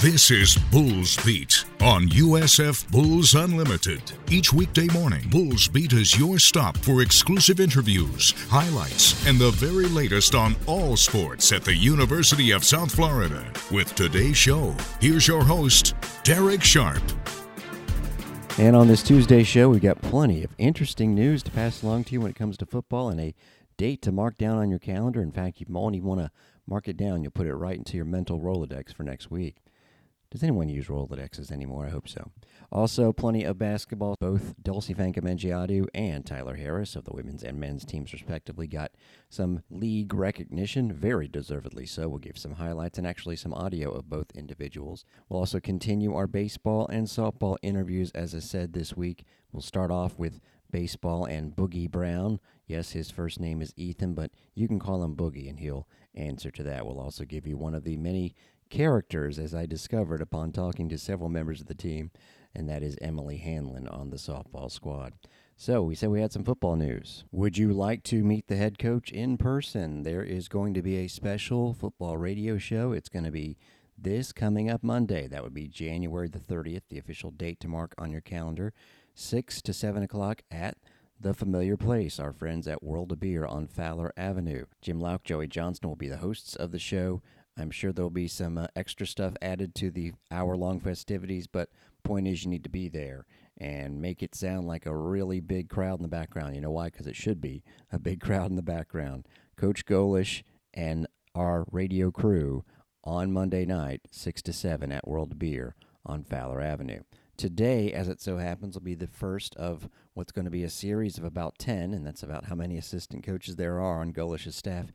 This 0.00 0.30
is 0.30 0.54
Bulls 0.70 1.16
Beat 1.26 1.64
on 1.80 2.06
USF 2.10 2.88
Bulls 2.92 3.34
Unlimited. 3.34 4.00
Each 4.30 4.52
weekday 4.52 4.86
morning, 4.92 5.28
Bulls 5.28 5.66
Beat 5.66 5.92
is 5.92 6.16
your 6.16 6.38
stop 6.38 6.76
for 6.76 7.02
exclusive 7.02 7.58
interviews, 7.58 8.32
highlights, 8.48 9.26
and 9.26 9.40
the 9.40 9.50
very 9.50 9.86
latest 9.86 10.36
on 10.36 10.54
all 10.66 10.96
sports 10.96 11.50
at 11.50 11.64
the 11.64 11.74
University 11.74 12.52
of 12.52 12.62
South 12.62 12.94
Florida. 12.94 13.44
With 13.72 13.92
today's 13.96 14.36
show, 14.36 14.72
here's 15.00 15.26
your 15.26 15.42
host, 15.42 15.96
Derek 16.22 16.62
Sharp. 16.62 17.02
And 18.56 18.76
on 18.76 18.86
this 18.86 19.02
Tuesday 19.02 19.42
show, 19.42 19.68
we've 19.68 19.82
got 19.82 20.00
plenty 20.00 20.44
of 20.44 20.54
interesting 20.58 21.12
news 21.12 21.42
to 21.42 21.50
pass 21.50 21.82
along 21.82 22.04
to 22.04 22.12
you 22.12 22.20
when 22.20 22.30
it 22.30 22.36
comes 22.36 22.56
to 22.58 22.66
football 22.66 23.08
and 23.08 23.20
a 23.20 23.34
date 23.76 24.02
to 24.02 24.12
mark 24.12 24.38
down 24.38 24.58
on 24.58 24.70
your 24.70 24.78
calendar. 24.78 25.20
In 25.20 25.32
fact, 25.32 25.58
you 25.58 25.66
even 25.68 26.04
want 26.04 26.20
to 26.20 26.30
mark 26.68 26.86
it 26.86 26.96
down. 26.96 27.24
You'll 27.24 27.32
put 27.32 27.48
it 27.48 27.54
right 27.56 27.76
into 27.76 27.96
your 27.96 28.06
mental 28.06 28.38
Rolodex 28.38 28.94
for 28.94 29.02
next 29.02 29.28
week. 29.28 29.56
Does 30.30 30.42
anyone 30.42 30.68
use 30.68 30.88
Rolodexes 30.88 31.50
anymore? 31.50 31.86
I 31.86 31.90
hope 31.90 32.06
so. 32.06 32.30
Also, 32.70 33.14
plenty 33.14 33.44
of 33.44 33.56
basketball. 33.56 34.14
Both 34.20 34.54
Dulcy 34.62 34.94
Fankam 34.94 35.88
and 35.94 36.26
Tyler 36.26 36.56
Harris 36.56 36.96
of 36.96 37.04
the 37.06 37.14
women's 37.14 37.42
and 37.42 37.58
men's 37.58 37.86
teams, 37.86 38.12
respectively, 38.12 38.66
got 38.66 38.92
some 39.30 39.62
league 39.70 40.12
recognition, 40.12 40.92
very 40.92 41.28
deservedly 41.28 41.86
so. 41.86 42.10
We'll 42.10 42.18
give 42.18 42.36
some 42.36 42.52
highlights 42.52 42.98
and 42.98 43.06
actually 43.06 43.36
some 43.36 43.54
audio 43.54 43.90
of 43.90 44.10
both 44.10 44.30
individuals. 44.34 45.06
We'll 45.30 45.40
also 45.40 45.60
continue 45.60 46.14
our 46.14 46.26
baseball 46.26 46.86
and 46.88 47.06
softball 47.06 47.56
interviews, 47.62 48.10
as 48.14 48.34
I 48.34 48.40
said 48.40 48.74
this 48.74 48.94
week. 48.94 49.24
We'll 49.50 49.62
start 49.62 49.90
off 49.90 50.18
with 50.18 50.40
baseball 50.70 51.24
and 51.24 51.56
Boogie 51.56 51.90
Brown. 51.90 52.38
Yes, 52.66 52.90
his 52.90 53.10
first 53.10 53.40
name 53.40 53.62
is 53.62 53.72
Ethan, 53.76 54.12
but 54.12 54.30
you 54.54 54.68
can 54.68 54.78
call 54.78 55.02
him 55.02 55.16
Boogie 55.16 55.48
and 55.48 55.58
he'll 55.58 55.88
answer 56.14 56.50
to 56.50 56.62
that. 56.64 56.84
We'll 56.84 57.00
also 57.00 57.24
give 57.24 57.46
you 57.46 57.56
one 57.56 57.74
of 57.74 57.84
the 57.84 57.96
many 57.96 58.34
characters, 58.68 59.38
as 59.38 59.54
I 59.54 59.66
discovered 59.66 60.20
upon 60.20 60.52
talking 60.52 60.88
to 60.88 60.98
several 60.98 61.28
members 61.28 61.60
of 61.60 61.66
the 61.66 61.74
team, 61.74 62.10
and 62.54 62.68
that 62.68 62.82
is 62.82 62.96
Emily 63.00 63.38
Hanlon 63.38 63.88
on 63.88 64.10
the 64.10 64.16
softball 64.16 64.70
squad. 64.70 65.14
So, 65.56 65.82
we 65.82 65.96
said 65.96 66.10
we 66.10 66.20
had 66.20 66.32
some 66.32 66.44
football 66.44 66.76
news. 66.76 67.24
Would 67.32 67.58
you 67.58 67.72
like 67.72 68.04
to 68.04 68.22
meet 68.22 68.46
the 68.46 68.56
head 68.56 68.78
coach 68.78 69.10
in 69.10 69.36
person? 69.36 70.04
There 70.04 70.22
is 70.22 70.48
going 70.48 70.72
to 70.74 70.82
be 70.82 70.98
a 70.98 71.08
special 71.08 71.74
football 71.74 72.16
radio 72.16 72.58
show. 72.58 72.92
It's 72.92 73.08
going 73.08 73.24
to 73.24 73.32
be 73.32 73.56
this 73.96 74.32
coming 74.32 74.70
up 74.70 74.84
Monday. 74.84 75.26
That 75.26 75.42
would 75.42 75.54
be 75.54 75.66
January 75.66 76.28
the 76.28 76.38
30th, 76.38 76.82
the 76.88 76.98
official 76.98 77.32
date 77.32 77.58
to 77.60 77.68
mark 77.68 77.94
on 77.98 78.12
your 78.12 78.20
calendar, 78.20 78.72
6 79.14 79.60
to 79.62 79.72
7 79.72 80.02
o'clock 80.02 80.42
at 80.50 80.76
the 81.20 81.34
familiar 81.34 81.76
place, 81.76 82.20
our 82.20 82.32
friends 82.32 82.68
at 82.68 82.82
World 82.82 83.10
of 83.10 83.18
Beer 83.18 83.44
on 83.44 83.66
Fowler 83.66 84.12
Avenue. 84.16 84.66
Jim 84.80 85.00
Louk, 85.00 85.24
Joey 85.24 85.48
Johnston 85.48 85.88
will 85.88 85.96
be 85.96 86.08
the 86.08 86.18
hosts 86.18 86.54
of 86.54 86.70
the 86.70 86.78
show. 86.78 87.20
I'm 87.58 87.70
sure 87.70 87.92
there'll 87.92 88.10
be 88.10 88.28
some 88.28 88.56
uh, 88.56 88.68
extra 88.76 89.06
stuff 89.06 89.34
added 89.42 89.74
to 89.76 89.90
the 89.90 90.12
hour 90.30 90.56
long 90.56 90.80
festivities, 90.80 91.46
but 91.46 91.70
point 92.04 92.28
is 92.28 92.44
you 92.44 92.50
need 92.50 92.62
to 92.62 92.70
be 92.70 92.88
there 92.88 93.26
and 93.58 94.00
make 94.00 94.22
it 94.22 94.34
sound 94.34 94.68
like 94.68 94.86
a 94.86 94.96
really 94.96 95.40
big 95.40 95.68
crowd 95.68 95.98
in 95.98 96.02
the 96.02 96.08
background. 96.08 96.54
You 96.54 96.60
know 96.60 96.70
why? 96.70 96.86
Because 96.86 97.06
it 97.06 97.16
should 97.16 97.40
be 97.40 97.64
a 97.90 97.98
big 97.98 98.20
crowd 98.22 98.50
in 98.50 98.56
the 98.56 98.62
background. 98.62 99.26
Coach 99.56 99.84
Golesh 99.84 100.42
and 100.72 101.06
our 101.34 101.66
radio 101.72 102.10
crew 102.10 102.64
on 103.02 103.32
Monday 103.32 103.64
night, 103.64 104.02
6 104.10 104.42
to 104.42 104.52
7 104.52 104.92
at 104.92 105.08
World 105.08 105.38
Beer 105.38 105.74
on 106.06 106.22
Fowler 106.22 106.60
Avenue. 106.60 107.02
Today, 107.36 107.92
as 107.92 108.08
it 108.08 108.20
so 108.20 108.38
happens, 108.38 108.74
will 108.74 108.82
be 108.82 108.94
the 108.94 109.06
first 109.06 109.54
of 109.56 109.88
what's 110.14 110.32
going 110.32 110.44
to 110.44 110.50
be 110.50 110.64
a 110.64 110.70
series 110.70 111.18
of 111.18 111.24
about 111.24 111.58
10, 111.58 111.94
and 111.94 112.06
that's 112.06 112.22
about 112.22 112.46
how 112.46 112.54
many 112.54 112.76
assistant 112.76 113.24
coaches 113.24 113.56
there 113.56 113.80
are 113.80 114.00
on 114.00 114.12
Golesh's 114.12 114.56
staff 114.56 114.86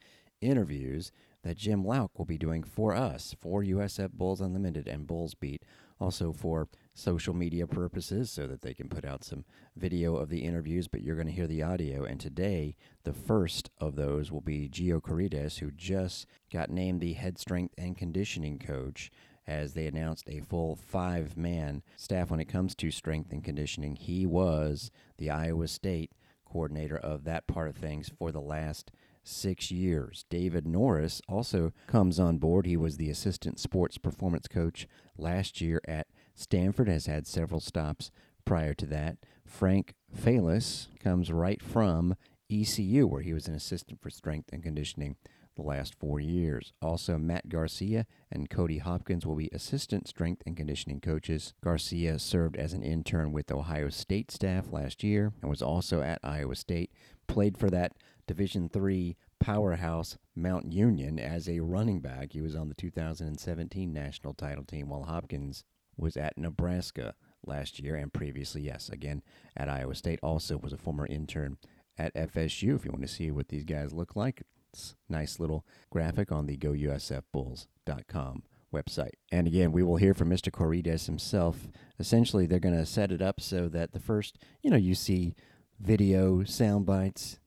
interviews 0.41 1.11
that 1.43 1.57
Jim 1.57 1.83
Louk 1.83 2.09
will 2.17 2.25
be 2.25 2.37
doing 2.37 2.63
for 2.63 2.95
us, 2.95 3.35
for 3.39 3.63
USF 3.63 4.11
Bulls 4.11 4.41
Unlimited 4.41 4.87
and 4.87 5.05
Bulls 5.05 5.35
Beat, 5.35 5.63
also 5.99 6.33
for 6.33 6.67
social 6.93 7.33
media 7.33 7.65
purposes 7.67 8.31
so 8.31 8.47
that 8.47 8.61
they 8.61 8.73
can 8.73 8.89
put 8.89 9.05
out 9.05 9.23
some 9.23 9.45
video 9.75 10.15
of 10.15 10.29
the 10.29 10.43
interviews, 10.43 10.87
but 10.87 11.01
you're 11.01 11.15
going 11.15 11.27
to 11.27 11.33
hear 11.33 11.47
the 11.47 11.63
audio. 11.63 12.03
And 12.03 12.19
today, 12.19 12.75
the 13.03 13.13
first 13.13 13.69
of 13.79 13.95
those 13.95 14.31
will 14.31 14.41
be 14.41 14.69
Gio 14.69 15.01
Carides, 15.01 15.59
who 15.59 15.71
just 15.71 16.25
got 16.51 16.69
named 16.69 17.01
the 17.01 17.13
head 17.13 17.37
strength 17.37 17.73
and 17.77 17.97
conditioning 17.97 18.59
coach 18.59 19.11
as 19.45 19.73
they 19.73 19.87
announced 19.87 20.29
a 20.29 20.39
full 20.39 20.75
five 20.75 21.35
man 21.35 21.83
staff 21.97 22.31
when 22.31 22.39
it 22.39 22.45
comes 22.45 22.75
to 22.75 22.91
strength 22.91 23.31
and 23.31 23.43
conditioning. 23.43 23.95
He 23.95 24.25
was 24.25 24.91
the 25.17 25.29
Iowa 25.29 25.67
State 25.67 26.11
coordinator 26.45 26.97
of 26.97 27.23
that 27.23 27.47
part 27.47 27.67
of 27.67 27.75
things 27.75 28.11
for 28.17 28.31
the 28.31 28.41
last 28.41 28.91
six 29.23 29.71
years. 29.71 30.25
David 30.29 30.67
Norris 30.67 31.21
also 31.27 31.71
comes 31.87 32.19
on 32.19 32.37
board. 32.37 32.65
He 32.65 32.77
was 32.77 32.97
the 32.97 33.09
assistant 33.09 33.59
sports 33.59 33.97
performance 33.97 34.47
coach 34.47 34.87
last 35.17 35.61
year 35.61 35.81
at 35.87 36.07
Stanford, 36.35 36.87
has 36.87 37.05
had 37.05 37.27
several 37.27 37.59
stops 37.59 38.11
prior 38.45 38.73
to 38.73 38.85
that. 38.87 39.17
Frank 39.45 39.93
Falis 40.13 40.87
comes 40.99 41.31
right 41.31 41.61
from 41.61 42.15
ECU, 42.49 43.07
where 43.07 43.21
he 43.21 43.33
was 43.33 43.47
an 43.47 43.55
assistant 43.55 44.01
for 44.01 44.09
strength 44.09 44.49
and 44.51 44.63
conditioning 44.63 45.15
the 45.55 45.61
last 45.61 45.95
four 45.99 46.19
years. 46.19 46.73
Also, 46.81 47.17
Matt 47.17 47.49
Garcia 47.49 48.05
and 48.31 48.49
Cody 48.49 48.79
Hopkins 48.79 49.25
will 49.25 49.35
be 49.35 49.49
assistant 49.53 50.07
strength 50.07 50.41
and 50.45 50.57
conditioning 50.57 50.99
coaches. 50.99 51.53
Garcia 51.63 52.19
served 52.19 52.55
as 52.55 52.73
an 52.73 52.83
intern 52.83 53.31
with 53.31 53.51
Ohio 53.51 53.89
State 53.89 54.31
staff 54.31 54.71
last 54.71 55.03
year 55.03 55.31
and 55.41 55.49
was 55.49 55.61
also 55.61 56.01
at 56.01 56.19
Iowa 56.23 56.55
State. 56.55 56.91
Played 57.27 57.57
for 57.57 57.69
that 57.69 57.93
Division 58.27 58.69
Three 58.69 59.17
powerhouse 59.39 60.17
Mount 60.35 60.71
Union 60.71 61.19
as 61.19 61.49
a 61.49 61.59
running 61.59 61.99
back. 61.99 62.33
He 62.33 62.41
was 62.41 62.55
on 62.55 62.69
the 62.69 62.75
2017 62.75 63.91
national 63.91 64.33
title 64.33 64.63
team, 64.63 64.89
while 64.89 65.03
Hopkins 65.03 65.63
was 65.97 66.17
at 66.17 66.37
Nebraska 66.37 67.13
last 67.45 67.79
year 67.79 67.95
and 67.95 68.11
previously, 68.11 68.61
yes, 68.61 68.89
again 68.89 69.21
at 69.55 69.69
Iowa 69.69 69.95
State. 69.95 70.19
Also 70.23 70.57
was 70.57 70.73
a 70.73 70.77
former 70.77 71.05
intern 71.05 71.57
at 71.97 72.13
FSU. 72.15 72.75
If 72.75 72.85
you 72.85 72.91
want 72.91 73.03
to 73.03 73.07
see 73.07 73.31
what 73.31 73.49
these 73.49 73.65
guys 73.65 73.93
look 73.93 74.15
like, 74.15 74.43
it's 74.71 74.95
nice 75.07 75.39
little 75.39 75.65
graphic 75.89 76.31
on 76.31 76.47
the 76.47 76.57
GoUSFBulls.com 76.57 78.43
website. 78.73 79.13
And 79.31 79.47
again, 79.47 79.71
we 79.71 79.83
will 79.83 79.97
hear 79.97 80.13
from 80.13 80.29
Mr. 80.29 80.51
Corides 80.51 81.05
himself. 81.05 81.67
Essentially, 81.99 82.47
they're 82.47 82.59
going 82.59 82.77
to 82.77 82.85
set 82.85 83.11
it 83.11 83.21
up 83.21 83.39
so 83.39 83.69
that 83.69 83.93
the 83.93 83.99
first, 83.99 84.39
you 84.63 84.71
know, 84.71 84.77
you 84.77 84.95
see 84.95 85.35
video 85.79 86.43
sound 86.43 86.85
bites 86.85 87.39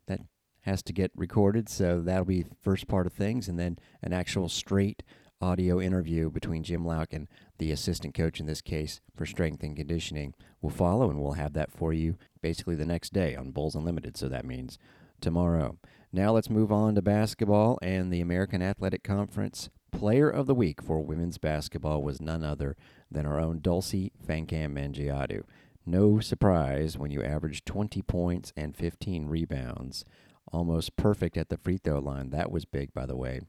has 0.67 0.83
to 0.83 0.93
get 0.93 1.13
recorded, 1.17 1.69
so 1.69 2.03
that'll 2.03 2.25
be 2.25 2.45
first 2.61 2.89
part 2.89 3.07
of 3.07 3.13
things, 3.13 3.49
and 3.49 3.59
then 3.59 3.79
an 4.03 4.13
actual 4.13 4.49
straight 4.49 5.03
audio 5.41 5.81
interview 5.81 6.29
between 6.31 6.63
Jim 6.63 6.85
Louk 6.85 7.13
and 7.13 7.29
the 7.59 7.71
assistant 7.71 8.15
coach 8.15 8.41
in 8.41 8.47
this 8.47 8.61
case 8.61 9.01
for 9.15 9.27
strength 9.27 9.63
and 9.63 9.77
conditioning 9.77 10.35
will 10.61 10.71
follow, 10.71 11.09
and 11.09 11.21
we'll 11.21 11.33
have 11.33 11.53
that 11.53 11.71
for 11.71 11.93
you 11.93 12.17
basically 12.43 12.75
the 12.75 12.85
next 12.85 13.13
day 13.13 13.37
on 13.37 13.53
Bulls 13.53 13.75
Unlimited. 13.75 14.17
So 14.17 14.29
that 14.29 14.45
means 14.45 14.79
tomorrow. 15.21 15.79
Now 16.13 16.33
let's 16.33 16.51
move 16.51 16.73
on 16.73 16.95
to 16.95 17.03
basketball 17.03 17.79
and 17.81 18.13
the 18.13 18.21
American 18.21 18.63
Athletic 18.63 19.05
Conference. 19.05 19.71
Player 19.93 20.29
of 20.29 20.47
the 20.47 20.55
week 20.55 20.83
for 20.83 21.01
women's 21.01 21.39
basketball 21.39 22.03
was 22.03 22.21
none 22.21 22.43
other 22.43 22.77
than 23.11 23.25
our 23.25 23.39
own 23.39 23.61
Dulcy 23.61 24.11
Fankam 24.27 24.75
Mendjiadeu. 24.75 25.43
No 25.87 26.19
surprise 26.19 26.99
when 26.99 27.13
you 27.13 27.23
average 27.23 27.65
20 27.65 28.03
points 28.03 28.53
and 28.57 28.75
15 28.77 29.27
rebounds 29.27 30.05
almost 30.53 30.97
perfect 30.97 31.37
at 31.37 31.49
the 31.49 31.57
free 31.57 31.79
throw 31.79 31.99
line. 31.99 32.31
That 32.31 32.51
was 32.51 32.65
big, 32.65 32.93
by 32.93 33.07
the 33.07 33.17
way. 33.17 33.41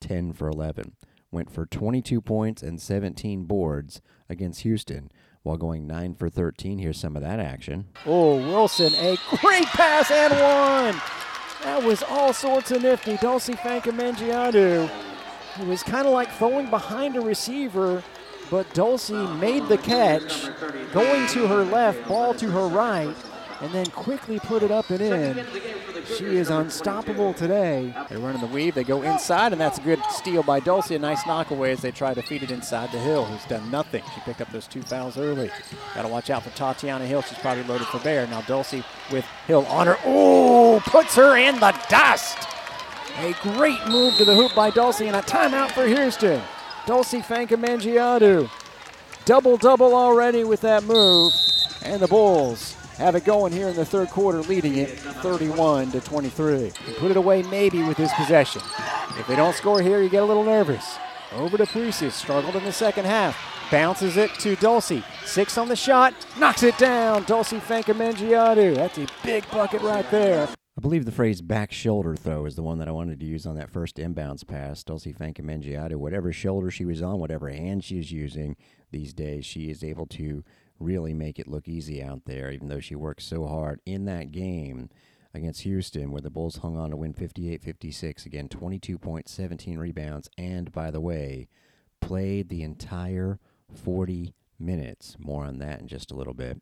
10 0.00 0.32
for 0.32 0.48
11. 0.48 0.92
Went 1.30 1.50
for 1.50 1.64
22 1.64 2.20
points 2.20 2.62
and 2.62 2.80
17 2.80 3.44
boards 3.44 4.00
against 4.28 4.60
Houston 4.60 5.10
while 5.42 5.56
going 5.56 5.86
9 5.86 6.14
for 6.14 6.28
13. 6.28 6.78
Here's 6.78 6.98
some 6.98 7.16
of 7.16 7.22
that 7.22 7.40
action. 7.40 7.86
Oh, 8.06 8.36
Wilson, 8.36 8.92
a 8.94 9.16
great 9.36 9.66
pass 9.66 10.10
and 10.10 10.32
one. 10.32 11.02
That 11.64 11.82
was 11.82 12.02
all 12.02 12.32
sorts 12.32 12.70
of 12.70 12.82
nifty. 12.82 13.16
Dulcy 13.16 13.56
Fankamengiadu. 13.56 14.90
It 15.60 15.66
was 15.66 15.82
kind 15.82 16.06
of 16.06 16.12
like 16.12 16.30
throwing 16.32 16.68
behind 16.70 17.16
a 17.16 17.20
receiver, 17.20 18.02
but 18.50 18.68
Dulcy 18.74 19.38
made 19.38 19.68
the 19.68 19.78
catch, 19.78 20.46
going 20.92 21.26
to 21.28 21.46
her 21.46 21.64
left, 21.64 22.06
ball 22.08 22.34
to 22.34 22.50
her 22.50 22.66
right, 22.66 23.14
and 23.60 23.72
then 23.72 23.86
quickly 23.86 24.38
put 24.40 24.62
it 24.62 24.70
up 24.70 24.90
and 24.90 25.00
in. 25.00 25.46
She 26.06 26.36
is 26.36 26.50
unstoppable 26.50 27.32
today. 27.32 27.94
They 28.08 28.16
run 28.16 28.34
in 28.34 28.40
the 28.40 28.46
weave. 28.46 28.74
They 28.74 28.84
go 28.84 29.02
inside, 29.02 29.52
and 29.52 29.60
that's 29.60 29.78
a 29.78 29.82
good 29.82 30.00
steal 30.10 30.42
by 30.42 30.60
Dulcy. 30.60 30.96
A 30.96 30.98
nice 30.98 31.26
knockaway 31.26 31.72
as 31.72 31.80
they 31.80 31.90
try 31.90 32.12
to 32.14 32.22
feed 32.22 32.42
it 32.42 32.50
inside 32.50 32.90
to 32.92 32.98
Hill, 32.98 33.24
who's 33.24 33.44
done 33.46 33.70
nothing. 33.70 34.02
She 34.14 34.20
picked 34.22 34.40
up 34.40 34.50
those 34.50 34.66
two 34.66 34.82
fouls 34.82 35.16
early. 35.16 35.50
Got 35.94 36.02
to 36.02 36.08
watch 36.08 36.30
out 36.30 36.42
for 36.42 36.50
Tatiana 36.50 37.06
Hill. 37.06 37.22
She's 37.22 37.38
probably 37.38 37.64
loaded 37.64 37.86
for 37.86 38.00
bear. 38.00 38.26
Now 38.26 38.40
Dulcy 38.42 38.84
with 39.12 39.24
Hill 39.46 39.64
on 39.66 39.86
her. 39.86 39.96
Oh, 40.04 40.82
puts 40.84 41.14
her 41.16 41.36
in 41.36 41.60
the 41.60 41.72
dust. 41.88 42.38
A 43.18 43.34
great 43.42 43.86
move 43.88 44.16
to 44.16 44.24
the 44.24 44.34
hoop 44.34 44.54
by 44.54 44.70
Dulcy, 44.70 45.06
and 45.06 45.16
a 45.16 45.22
timeout 45.22 45.70
for 45.70 45.86
Houston. 45.86 46.42
Dulcy 46.86 47.22
Fankamengiadu. 47.24 48.50
Double 49.24 49.56
double 49.56 49.94
already 49.94 50.42
with 50.44 50.62
that 50.62 50.82
move. 50.84 51.32
And 51.84 52.00
the 52.00 52.08
Bulls 52.08 52.76
have 53.02 53.16
it 53.16 53.24
going 53.24 53.52
here 53.52 53.68
in 53.68 53.74
the 53.74 53.84
third 53.84 54.10
quarter, 54.10 54.40
leading 54.42 54.76
it 54.76 54.90
31 54.90 55.90
to 55.90 56.00
23. 56.00 56.72
put 56.98 57.10
it 57.10 57.16
away 57.16 57.42
maybe 57.42 57.82
with 57.82 57.96
his 57.96 58.12
possession. 58.12 58.62
If 59.18 59.26
they 59.26 59.34
don't 59.34 59.56
score 59.56 59.82
here, 59.82 60.00
you 60.00 60.08
get 60.08 60.22
a 60.22 60.24
little 60.24 60.44
nervous. 60.44 60.98
Over 61.32 61.58
to 61.58 61.66
Priestess, 61.66 62.14
struggled 62.14 62.54
in 62.54 62.62
the 62.62 62.72
second 62.72 63.06
half. 63.06 63.36
Bounces 63.72 64.16
it 64.16 64.32
to 64.34 64.54
Dulcy. 64.56 65.02
Six 65.24 65.58
on 65.58 65.68
the 65.68 65.74
shot. 65.74 66.14
Knocks 66.38 66.62
it 66.62 66.78
down. 66.78 67.24
Dulcy 67.24 67.58
Fankamengiadu. 67.58 68.76
That's 68.76 68.98
a 68.98 69.06
big 69.24 69.50
bucket 69.50 69.82
right 69.82 70.08
there. 70.12 70.46
I 70.46 70.80
believe 70.80 71.04
the 71.04 71.10
phrase 71.10 71.42
back 71.42 71.72
shoulder 71.72 72.14
throw 72.14 72.46
is 72.46 72.54
the 72.54 72.62
one 72.62 72.78
that 72.78 72.88
I 72.88 72.92
wanted 72.92 73.18
to 73.18 73.26
use 73.26 73.46
on 73.46 73.56
that 73.56 73.70
first 73.70 73.96
inbounds 73.96 74.46
pass. 74.46 74.84
Dulcy 74.84 75.16
Fankamengiadu, 75.16 75.96
whatever 75.96 76.32
shoulder 76.32 76.70
she 76.70 76.84
was 76.84 77.02
on, 77.02 77.18
whatever 77.18 77.48
hand 77.48 77.82
she 77.82 77.98
is 77.98 78.12
using 78.12 78.56
these 78.92 79.12
days, 79.12 79.44
she 79.44 79.70
is 79.70 79.82
able 79.82 80.06
to 80.06 80.44
really 80.82 81.14
make 81.14 81.38
it 81.38 81.48
look 81.48 81.68
easy 81.68 82.02
out 82.02 82.24
there, 82.26 82.50
even 82.50 82.68
though 82.68 82.80
she 82.80 82.94
worked 82.94 83.22
so 83.22 83.46
hard 83.46 83.80
in 83.86 84.04
that 84.06 84.32
game 84.32 84.90
against 85.34 85.62
Houston, 85.62 86.10
where 86.10 86.20
the 86.20 86.30
Bulls 86.30 86.56
hung 86.56 86.76
on 86.76 86.90
to 86.90 86.96
win 86.96 87.12
58 87.12 87.62
56. 87.62 88.26
Again, 88.26 88.48
22 88.48 88.98
points, 88.98 89.32
17 89.32 89.78
rebounds, 89.78 90.28
and 90.36 90.70
by 90.72 90.90
the 90.90 91.00
way, 91.00 91.48
played 92.00 92.48
the 92.48 92.62
entire 92.62 93.38
40 93.72 94.34
minutes. 94.58 95.16
More 95.18 95.44
on 95.44 95.58
that 95.58 95.80
in 95.80 95.88
just 95.88 96.10
a 96.10 96.16
little 96.16 96.34
bit. 96.34 96.60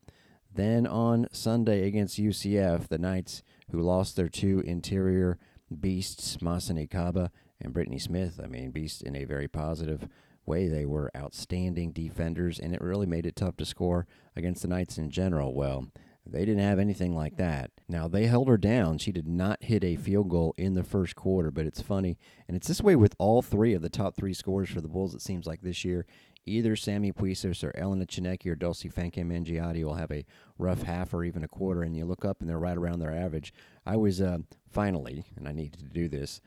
Then 0.53 0.87
on 0.87 1.29
Sunday 1.33 1.87
against 1.87 2.19
UCF, 2.19 2.89
the 2.89 2.99
Knights, 2.99 3.43
who 3.71 3.81
lost 3.81 4.17
their 4.17 4.29
two 4.29 4.61
interior 4.61 5.39
beasts, 5.79 6.39
Masseny 6.39 6.91
Kaba 6.91 7.31
and 7.61 7.73
Brittany 7.73 7.99
Smith. 7.99 8.41
I 8.43 8.47
mean, 8.47 8.71
beasts 8.71 9.01
in 9.01 9.15
a 9.15 9.25
very 9.25 9.47
positive 9.47 10.09
way. 10.51 10.69
They 10.69 10.85
were 10.85 11.11
outstanding 11.17 11.93
defenders, 11.93 12.59
and 12.59 12.75
it 12.75 12.81
really 12.81 13.07
made 13.07 13.27
it 13.27 13.37
tough 13.37 13.57
to 13.59 13.65
score 13.65 14.07
against 14.35 14.63
the 14.63 14.69
Knights 14.69 14.99
in 14.99 15.11
general. 15.11 15.55
Well, 15.55 15.87
they 16.27 16.45
didn't 16.45 16.63
have 16.63 16.79
anything 16.79 17.15
like 17.15 17.37
that. 17.37 17.71
Now, 17.89 18.09
they 18.09 18.27
held 18.27 18.49
her 18.49 18.59
down. 18.59 18.99
She 18.99 19.13
did 19.13 19.27
not 19.27 19.63
hit 19.63 19.83
a 19.85 19.97
field 19.97 20.29
goal 20.29 20.55
in 20.57 20.75
the 20.75 20.85
first 20.85 21.17
quarter, 21.17 21.51
but 21.51 21.67
it's 21.67 21.81
funny. 21.81 22.19
And 22.47 22.57
it's 22.57 22.69
this 22.69 22.83
way 22.83 22.97
with 22.97 23.15
all 23.19 23.43
three 23.43 23.75
of 23.75 23.83
the 23.83 23.89
top 23.89 24.17
three 24.17 24.35
scorers 24.35 24.71
for 24.71 24.81
the 24.81 24.89
Bulls, 24.89 25.15
it 25.15 25.23
seems 25.23 25.47
like 25.47 25.63
this 25.63 25.85
year. 25.85 26.07
Either 26.47 26.75
Sammy 26.75 27.13
Puisis 27.13 27.63
or 27.63 27.77
Elena 27.77 28.07
Tsineke 28.07 28.47
or 28.47 28.57
Dulcy 28.57 28.93
Fankamengiadu 28.93 29.85
will 29.85 29.95
have 29.95 30.11
a 30.11 30.25
rough 30.59 30.83
half 30.83 31.13
or 31.15 31.23
even 31.25 31.45
a 31.45 31.49
quarter, 31.49 31.83
and 31.83 31.97
you 31.97 32.05
look 32.05 32.25
up 32.25 32.41
and 32.41 32.49
they're 32.49 32.59
right 32.59 32.77
around 32.77 32.99
their 32.99 33.15
average. 33.15 33.53
I 33.87 33.97
was 33.97 34.21
uh, 34.21 34.39
finally, 34.69 35.25
and 35.37 35.47
I 35.47 35.53
needed 35.53 35.81
to 35.81 35.87
do 35.87 36.09
this, 36.09 36.41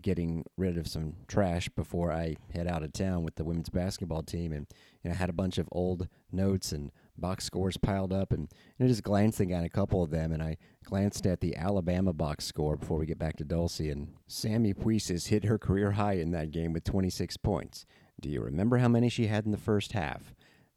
getting 0.00 0.44
rid 0.56 0.78
of 0.78 0.86
some 0.86 1.14
trash 1.28 1.68
before 1.68 2.12
I 2.12 2.36
head 2.52 2.66
out 2.66 2.82
of 2.82 2.92
town 2.92 3.22
with 3.22 3.36
the 3.36 3.44
women's 3.44 3.68
basketball 3.68 4.22
team, 4.22 4.52
and 4.52 4.66
you 5.02 5.10
know, 5.10 5.14
I 5.14 5.18
had 5.18 5.30
a 5.30 5.34
bunch 5.34 5.58
of 5.58 5.68
old 5.72 6.08
notes 6.30 6.72
and 6.72 6.90
box 7.16 7.44
scores 7.44 7.76
piled 7.76 8.12
up, 8.12 8.32
and 8.32 8.48
know, 8.78 8.86
just 8.86 9.02
glancing 9.02 9.52
at 9.52 9.64
a 9.64 9.68
couple 9.68 10.02
of 10.02 10.10
them, 10.10 10.32
and 10.32 10.42
I 10.42 10.56
glanced 10.84 11.26
at 11.26 11.40
the 11.40 11.56
Alabama 11.56 12.12
box 12.12 12.44
score 12.44 12.76
before 12.76 12.98
we 12.98 13.06
get 13.06 13.18
back 13.18 13.36
to 13.36 13.44
Dulcy, 13.44 13.90
and 13.90 14.14
Sammy 14.26 14.74
Puisis 14.74 15.28
hit 15.28 15.44
her 15.44 15.58
career 15.58 15.92
high 15.92 16.14
in 16.14 16.30
that 16.32 16.50
game 16.50 16.72
with 16.72 16.84
26 16.84 17.36
points. 17.38 17.84
Do 18.20 18.28
you 18.28 18.40
remember 18.40 18.78
how 18.78 18.88
many 18.88 19.08
she 19.08 19.26
had 19.26 19.44
in 19.44 19.52
the 19.52 19.58
first 19.58 19.92
half? 19.92 20.34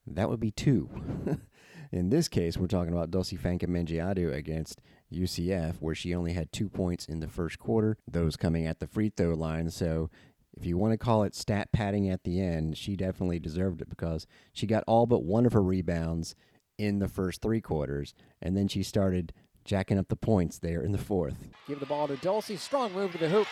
That 0.07 0.29
would 0.29 0.39
be 0.39 0.51
two. 0.51 0.89
in 1.91 2.09
this 2.09 2.27
case, 2.27 2.57
we're 2.57 2.67
talking 2.67 2.93
about 2.93 3.11
Dulcy 3.11 3.39
Fankamengiadu 3.39 4.33
against 4.33 4.81
UCF, 5.11 5.75
where 5.79 5.95
she 5.95 6.13
only 6.13 6.33
had 6.33 6.51
two 6.51 6.69
points 6.69 7.05
in 7.05 7.19
the 7.19 7.27
first 7.27 7.59
quarter, 7.59 7.97
those 8.09 8.35
coming 8.35 8.65
at 8.65 8.79
the 8.79 8.87
free 8.87 9.09
throw 9.09 9.33
line. 9.33 9.69
So 9.69 10.09
if 10.57 10.65
you 10.65 10.77
want 10.77 10.93
to 10.93 10.97
call 10.97 11.23
it 11.23 11.35
stat 11.35 11.71
padding 11.71 12.09
at 12.09 12.23
the 12.23 12.41
end, 12.41 12.77
she 12.77 12.95
definitely 12.95 13.39
deserved 13.39 13.81
it 13.81 13.89
because 13.89 14.25
she 14.53 14.67
got 14.67 14.83
all 14.87 15.05
but 15.05 15.23
one 15.23 15.45
of 15.45 15.53
her 15.53 15.63
rebounds 15.63 16.35
in 16.77 16.99
the 16.99 17.07
first 17.07 17.41
three 17.41 17.61
quarters, 17.61 18.13
and 18.41 18.55
then 18.57 18.67
she 18.67 18.83
started 18.83 19.33
jacking 19.63 19.97
up 19.97 20.07
the 20.09 20.15
points 20.15 20.59
there 20.59 20.81
in 20.81 20.91
the 20.91 20.97
fourth. 20.97 21.49
Give 21.67 21.79
the 21.79 21.85
ball 21.85 22.07
to 22.07 22.15
Dulcy. 22.15 22.57
Strong 22.57 22.93
move 22.93 23.11
to 23.13 23.17
the 23.17 23.29
hoop. 23.29 23.47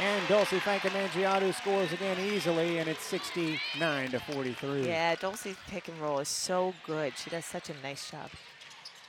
And 0.00 0.24
Dulcy 0.26 0.60
Fankamengiadu 0.60 1.52
scores 1.54 1.92
again 1.92 2.16
easily, 2.20 2.78
and 2.78 2.88
it's 2.88 3.02
69 3.02 4.10
to 4.12 4.20
43. 4.20 4.86
Yeah, 4.86 5.16
Dulcy's 5.16 5.56
pick 5.66 5.88
and 5.88 5.98
roll 6.00 6.20
is 6.20 6.28
so 6.28 6.72
good. 6.86 7.14
She 7.18 7.30
does 7.30 7.44
such 7.44 7.68
a 7.68 7.74
nice 7.82 8.08
job. 8.08 8.30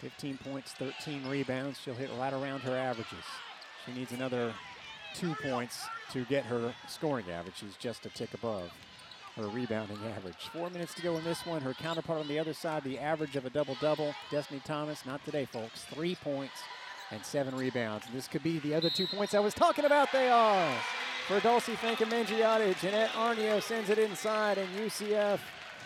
15 0.02 0.38
points, 0.38 0.72
13 0.74 1.28
rebounds. 1.28 1.80
She'll 1.80 1.94
hit 1.94 2.10
right 2.18 2.34
around 2.34 2.62
her 2.62 2.76
averages. 2.76 3.26
She 3.86 3.94
needs 3.94 4.12
another 4.12 4.54
two 5.16 5.36
points 5.42 5.86
to 6.12 6.26
get 6.26 6.46
her 6.46 6.74
scoring 6.88 7.30
average. 7.32 7.56
She's 7.58 7.76
just 7.78 8.06
a 8.06 8.10
tick 8.10 8.34
above 8.34 8.72
her 9.36 9.48
rebounding 9.48 9.98
average. 10.16 10.50
Four 10.54 10.70
minutes 10.70 10.94
to 10.96 11.02
go 11.02 11.18
in 11.18 11.24
this 11.24 11.46
one. 11.46 11.62
Her 11.62 11.74
counterpart 11.74 12.20
on 12.20 12.28
the 12.28 12.40
other 12.40 12.54
side, 12.54 12.84
the 12.84 13.00
average 13.00 13.36
of 13.36 13.46
a 13.46 13.50
double 13.50 13.76
double. 13.82 14.14
Destiny 14.32 14.62
Thomas, 14.66 15.06
not 15.06 15.24
today, 15.26 15.46
folks. 15.46 15.84
Three 15.86 16.16
points 16.16 16.56
and 17.12 17.24
seven 17.24 17.56
rebounds. 17.56 18.06
And 18.06 18.16
this 18.16 18.28
could 18.28 18.44
be 18.44 18.60
the 18.60 18.74
other 18.74 18.90
two 18.90 19.08
points 19.08 19.34
I 19.34 19.40
was 19.40 19.54
talking 19.54 19.86
about. 19.86 20.12
They 20.12 20.30
are 20.30 20.76
for 21.28 21.40
Dulcy 21.40 21.74
Dulcy 21.74 21.76
Fankamengiadu. 21.76 22.80
Jeanette 22.80 23.12
Arnio 23.12 23.62
sends 23.62 23.90
it 23.90 24.00
inside, 24.00 24.58
and 24.58 24.68
UCF 24.78 25.40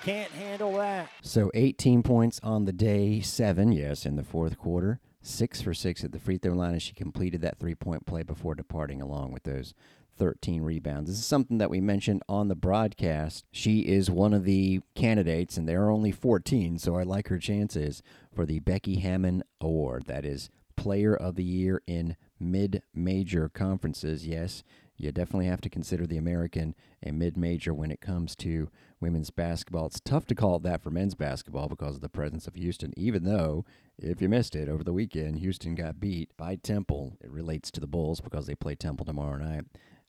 can't 0.04 0.32
handle 0.32 0.74
that. 0.74 1.10
So 1.22 1.50
18 1.54 2.04
points 2.04 2.40
on 2.44 2.66
the 2.66 2.74
day, 2.74 3.22
seven, 3.22 3.72
yes, 3.72 4.06
in 4.06 4.16
the 4.16 4.24
fourth 4.24 4.58
quarter. 4.58 5.00
Six 5.22 5.62
for 5.62 5.74
six 5.74 6.04
at 6.04 6.12
the 6.12 6.20
free 6.20 6.38
throw 6.38 6.54
line 6.54 6.76
as 6.76 6.84
she 6.84 6.94
completed 6.94 7.42
that 7.42 7.58
three 7.58 7.76
point 7.76 8.06
play 8.06 8.24
before 8.24 8.56
departing, 8.56 9.02
along 9.02 9.32
with 9.32 9.44
those 9.44 9.74
13 10.18 10.62
rebounds. 10.62 11.10
This 11.10 11.20
is 11.20 11.26
something 11.26 11.58
that 11.58 11.70
we 11.70 11.80
mentioned 11.80 12.22
on 12.28 12.50
the 12.50 12.56
broadcast. 12.56 13.46
She 13.52 13.80
is 13.80 14.12
one 14.12 14.34
of 14.34 14.44
the 14.44 14.82
candidates, 14.96 15.56
and 15.56 15.68
there 15.68 15.84
are 15.84 15.92
only 15.92 16.12
14, 16.12 16.78
so 16.78 16.98
I 16.98 17.04
like 17.04 17.30
her 17.30 17.40
chances 17.40 18.04
for 18.36 18.46
the 18.46 18.60
Becky 18.60 18.98
Hammon 18.98 19.44
Award. 19.62 20.06
That 20.06 20.26
is 20.26 20.50
Player 20.76 21.16
of 21.16 21.36
the 21.36 21.44
Year 21.44 21.82
in 21.88 22.18
mid 22.38 22.84
major 22.94 23.48
conferences. 23.48 24.28
Yes, 24.28 24.64
you 25.04 25.12
definitely 25.12 25.48
have 25.48 25.62
to 25.62 25.70
consider 25.70 26.08
the 26.08 26.18
American 26.18 26.76
a 27.06 27.12
mid 27.12 27.38
major 27.38 27.74
when 27.74 27.92
it 27.92 28.02
comes 28.02 28.36
to 28.38 28.70
women's 29.00 29.30
basketball. 29.30 29.88
It's 29.88 30.00
tough 30.00 30.26
to 30.28 30.36
call 30.36 30.56
it 30.56 30.64
that 30.64 30.82
for 30.82 30.90
men's 30.90 31.16
basketball 31.16 31.68
because 31.68 31.96
of 31.96 32.02
the 32.02 32.10
presence 32.10 32.48
of 32.48 32.56
Houston, 32.56 32.94
even 32.96 33.24
though, 33.24 33.66
if 33.98 34.22
you 34.22 34.30
missed 34.30 34.56
it 34.56 34.70
over 34.70 34.84
the 34.84 34.94
weekend, 34.94 35.40
Houston 35.40 35.76
got 35.76 36.00
beat 36.00 36.36
by 36.38 36.56
Temple. 36.56 37.18
It 37.22 37.30
relates 37.30 37.70
to 37.72 37.80
the 37.80 37.88
Bulls 37.88 38.22
because 38.22 38.48
they 38.48 38.56
play 38.56 38.76
Temple 38.76 39.06
tomorrow 39.06 39.38
night. 39.38 39.66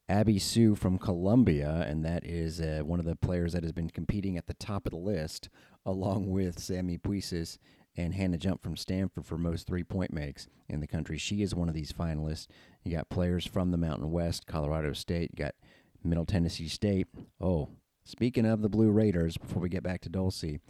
Abbey 0.08 0.38
Hsu 0.38 0.74
from 0.74 0.98
Columbia, 0.98 1.84
and 1.88 2.04
that 2.04 2.26
is 2.26 2.60
uh, 2.60 2.82
one 2.84 3.00
of 3.00 3.06
the 3.06 3.16
players 3.16 3.54
that 3.54 3.62
has 3.62 3.72
been 3.72 3.88
competing 3.88 4.36
at 4.36 4.46
the 4.46 4.54
top 4.54 4.86
of 4.86 4.90
the 4.90 4.98
list, 4.98 5.48
along 5.86 6.30
with 6.30 6.58
Sammy 6.58 6.98
Puisis 6.98 7.58
and 7.96 8.14
Hannah 8.14 8.38
Jump 8.38 8.62
from 8.62 8.76
Stanford 8.76 9.24
for 9.24 9.38
most 9.38 9.66
three 9.66 9.84
point 9.84 10.12
makes 10.12 10.46
in 10.68 10.80
the 10.80 10.86
country. 10.86 11.18
She 11.18 11.42
is 11.42 11.54
one 11.54 11.68
of 11.68 11.74
these 11.74 11.92
finalists. 11.92 12.46
You 12.82 12.92
got 12.92 13.08
players 13.08 13.46
from 13.46 13.70
the 13.70 13.78
Mountain 13.78 14.10
West, 14.10 14.46
Colorado 14.46 14.92
State, 14.92 15.30
you 15.32 15.44
got 15.44 15.54
Middle 16.02 16.26
Tennessee 16.26 16.68
State. 16.68 17.06
Oh, 17.40 17.70
speaking 18.04 18.46
of 18.46 18.62
the 18.62 18.68
Blue 18.68 18.90
Raiders, 18.90 19.36
before 19.36 19.62
we 19.62 19.68
get 19.68 19.82
back 19.82 20.00
to 20.02 20.10
Dulcy, 20.10 20.60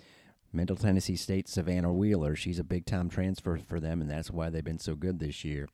Middle 0.53 0.77
Tennessee 0.77 1.17
State 1.17 1.49
Savannah 1.49 1.93
Wheeler, 1.93 2.37
she's 2.37 2.61
a 2.61 2.65
big 2.65 2.87
time 2.87 3.09
transfer 3.09 3.59
for 3.59 3.81
them, 3.81 4.01
and 4.01 4.09
that's 4.09 4.31
why 4.31 4.51
they've 4.51 4.63
been 4.63 4.79
so 4.79 4.95
good 4.95 5.19
this 5.19 5.45
year. 5.45 5.69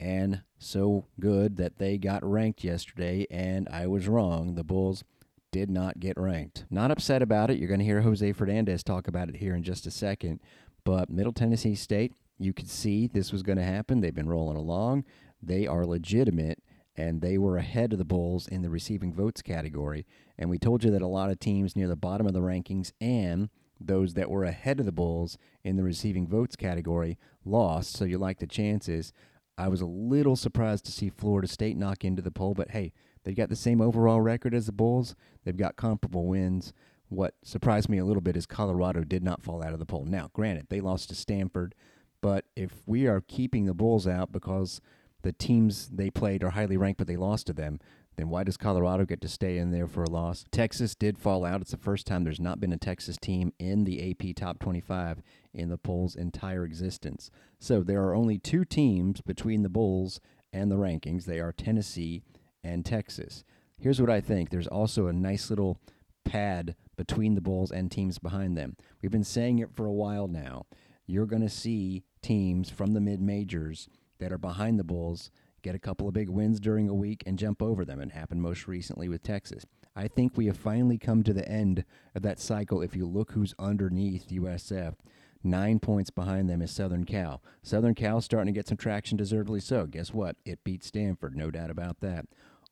And 0.00 0.42
so 0.58 1.06
good 1.18 1.56
that 1.56 1.78
they 1.78 1.98
got 1.98 2.28
ranked 2.28 2.62
yesterday, 2.62 3.26
and 3.30 3.68
I 3.70 3.86
was 3.86 4.06
wrong. 4.06 4.54
The 4.54 4.62
Bulls 4.62 5.02
did 5.50 5.70
not 5.70 5.98
get 5.98 6.18
ranked. 6.18 6.66
Not 6.70 6.90
upset 6.90 7.22
about 7.22 7.50
it. 7.50 7.58
You're 7.58 7.68
going 7.68 7.80
to 7.80 7.86
hear 7.86 8.02
Jose 8.02 8.32
Fernandez 8.32 8.82
talk 8.82 9.08
about 9.08 9.28
it 9.28 9.36
here 9.36 9.54
in 9.54 9.62
just 9.62 9.86
a 9.86 9.90
second. 9.90 10.40
But 10.88 11.10
Middle 11.10 11.34
Tennessee 11.34 11.74
State, 11.74 12.14
you 12.38 12.54
could 12.54 12.70
see 12.70 13.06
this 13.06 13.30
was 13.30 13.42
going 13.42 13.58
to 13.58 13.62
happen. 13.62 14.00
They've 14.00 14.14
been 14.14 14.26
rolling 14.26 14.56
along. 14.56 15.04
They 15.42 15.66
are 15.66 15.84
legitimate, 15.84 16.62
and 16.96 17.20
they 17.20 17.36
were 17.36 17.58
ahead 17.58 17.92
of 17.92 17.98
the 17.98 18.06
Bulls 18.06 18.48
in 18.48 18.62
the 18.62 18.70
receiving 18.70 19.12
votes 19.12 19.42
category. 19.42 20.06
And 20.38 20.48
we 20.48 20.58
told 20.58 20.82
you 20.82 20.90
that 20.92 21.02
a 21.02 21.06
lot 21.06 21.28
of 21.28 21.40
teams 21.40 21.76
near 21.76 21.88
the 21.88 21.94
bottom 21.94 22.26
of 22.26 22.32
the 22.32 22.40
rankings 22.40 22.92
and 23.02 23.50
those 23.78 24.14
that 24.14 24.30
were 24.30 24.44
ahead 24.44 24.80
of 24.80 24.86
the 24.86 24.90
Bulls 24.90 25.36
in 25.62 25.76
the 25.76 25.82
receiving 25.82 26.26
votes 26.26 26.56
category 26.56 27.18
lost. 27.44 27.94
So 27.94 28.06
you 28.06 28.16
like 28.16 28.38
the 28.38 28.46
chances. 28.46 29.12
I 29.58 29.68
was 29.68 29.82
a 29.82 29.86
little 29.86 30.36
surprised 30.36 30.86
to 30.86 30.92
see 30.92 31.10
Florida 31.10 31.48
State 31.48 31.76
knock 31.76 32.02
into 32.02 32.22
the 32.22 32.30
poll, 32.30 32.54
but 32.54 32.70
hey, 32.70 32.94
they've 33.24 33.36
got 33.36 33.50
the 33.50 33.56
same 33.56 33.82
overall 33.82 34.22
record 34.22 34.54
as 34.54 34.64
the 34.64 34.72
Bulls. 34.72 35.14
They've 35.44 35.54
got 35.54 35.76
comparable 35.76 36.24
wins. 36.24 36.72
What 37.08 37.34
surprised 37.42 37.88
me 37.88 37.98
a 37.98 38.04
little 38.04 38.20
bit 38.20 38.36
is 38.36 38.46
Colorado 38.46 39.02
did 39.02 39.22
not 39.22 39.42
fall 39.42 39.62
out 39.62 39.72
of 39.72 39.78
the 39.78 39.86
poll. 39.86 40.04
Now, 40.04 40.30
granted, 40.32 40.66
they 40.68 40.80
lost 40.80 41.08
to 41.08 41.14
Stanford, 41.14 41.74
but 42.20 42.44
if 42.54 42.82
we 42.86 43.06
are 43.06 43.20
keeping 43.20 43.64
the 43.64 43.74
Bulls 43.74 44.06
out 44.06 44.32
because 44.32 44.80
the 45.22 45.32
teams 45.32 45.88
they 45.88 46.10
played 46.10 46.44
are 46.44 46.50
highly 46.50 46.76
ranked, 46.76 46.98
but 46.98 47.06
they 47.06 47.16
lost 47.16 47.46
to 47.46 47.52
them, 47.52 47.80
then 48.16 48.28
why 48.28 48.42
does 48.42 48.56
Colorado 48.56 49.04
get 49.04 49.20
to 49.20 49.28
stay 49.28 49.58
in 49.58 49.70
there 49.70 49.86
for 49.86 50.02
a 50.02 50.10
loss? 50.10 50.44
Texas 50.50 50.96
did 50.96 51.18
fall 51.18 51.44
out. 51.44 51.60
It's 51.60 51.70
the 51.70 51.76
first 51.76 52.04
time 52.06 52.24
there's 52.24 52.40
not 52.40 52.60
been 52.60 52.72
a 52.72 52.76
Texas 52.76 53.16
team 53.16 53.52
in 53.60 53.84
the 53.84 54.10
AP 54.10 54.34
Top 54.34 54.58
25 54.58 55.22
in 55.54 55.68
the 55.68 55.78
poll's 55.78 56.16
entire 56.16 56.64
existence. 56.64 57.30
So 57.60 57.82
there 57.82 58.02
are 58.02 58.16
only 58.16 58.36
two 58.36 58.64
teams 58.64 59.20
between 59.20 59.62
the 59.62 59.68
Bulls 59.68 60.20
and 60.52 60.70
the 60.70 60.76
rankings. 60.76 61.24
They 61.24 61.38
are 61.38 61.52
Tennessee 61.52 62.22
and 62.64 62.84
Texas. 62.84 63.44
Here's 63.78 64.00
what 64.00 64.10
I 64.10 64.20
think 64.20 64.50
there's 64.50 64.66
also 64.66 65.06
a 65.06 65.12
nice 65.12 65.48
little 65.48 65.80
pad 66.24 66.74
between 66.98 67.36
the 67.36 67.40
Bulls 67.40 67.70
and 67.70 67.90
teams 67.90 68.18
behind 68.18 68.58
them. 68.58 68.76
We've 69.00 69.10
been 69.10 69.24
saying 69.24 69.60
it 69.60 69.72
for 69.72 69.86
a 69.86 69.92
while 69.92 70.28
now. 70.28 70.66
You're 71.06 71.26
going 71.26 71.42
to 71.42 71.48
see 71.48 72.02
teams 72.20 72.68
from 72.68 72.92
the 72.92 73.00
mid 73.00 73.22
majors 73.22 73.88
that 74.18 74.32
are 74.32 74.38
behind 74.38 74.78
the 74.78 74.84
Bulls 74.84 75.30
get 75.62 75.74
a 75.74 75.78
couple 75.78 76.08
of 76.08 76.14
big 76.14 76.28
wins 76.28 76.60
during 76.60 76.88
a 76.88 76.94
week 76.94 77.22
and 77.24 77.38
jump 77.38 77.62
over 77.62 77.84
them. 77.84 78.00
It 78.00 78.10
happened 78.10 78.42
most 78.42 78.66
recently 78.66 79.08
with 79.08 79.22
Texas. 79.22 79.64
I 79.96 80.08
think 80.08 80.36
we 80.36 80.46
have 80.46 80.56
finally 80.56 80.98
come 80.98 81.22
to 81.22 81.32
the 81.32 81.48
end 81.48 81.84
of 82.14 82.22
that 82.22 82.40
cycle. 82.40 82.82
If 82.82 82.94
you 82.94 83.06
look 83.06 83.32
who's 83.32 83.54
underneath 83.58 84.28
USF, 84.28 84.94
nine 85.42 85.78
points 85.78 86.10
behind 86.10 86.50
them 86.50 86.62
is 86.62 86.70
Southern 86.72 87.04
Cal. 87.04 87.42
Southern 87.62 87.94
Cal 87.94 88.20
starting 88.20 88.52
to 88.52 88.58
get 88.58 88.68
some 88.68 88.76
traction, 88.76 89.16
deservedly 89.16 89.60
so. 89.60 89.86
Guess 89.86 90.12
what? 90.12 90.36
It 90.44 90.64
beat 90.64 90.84
Stanford, 90.84 91.36
no 91.36 91.50
doubt 91.50 91.70
about 91.70 92.00
that. 92.00 92.26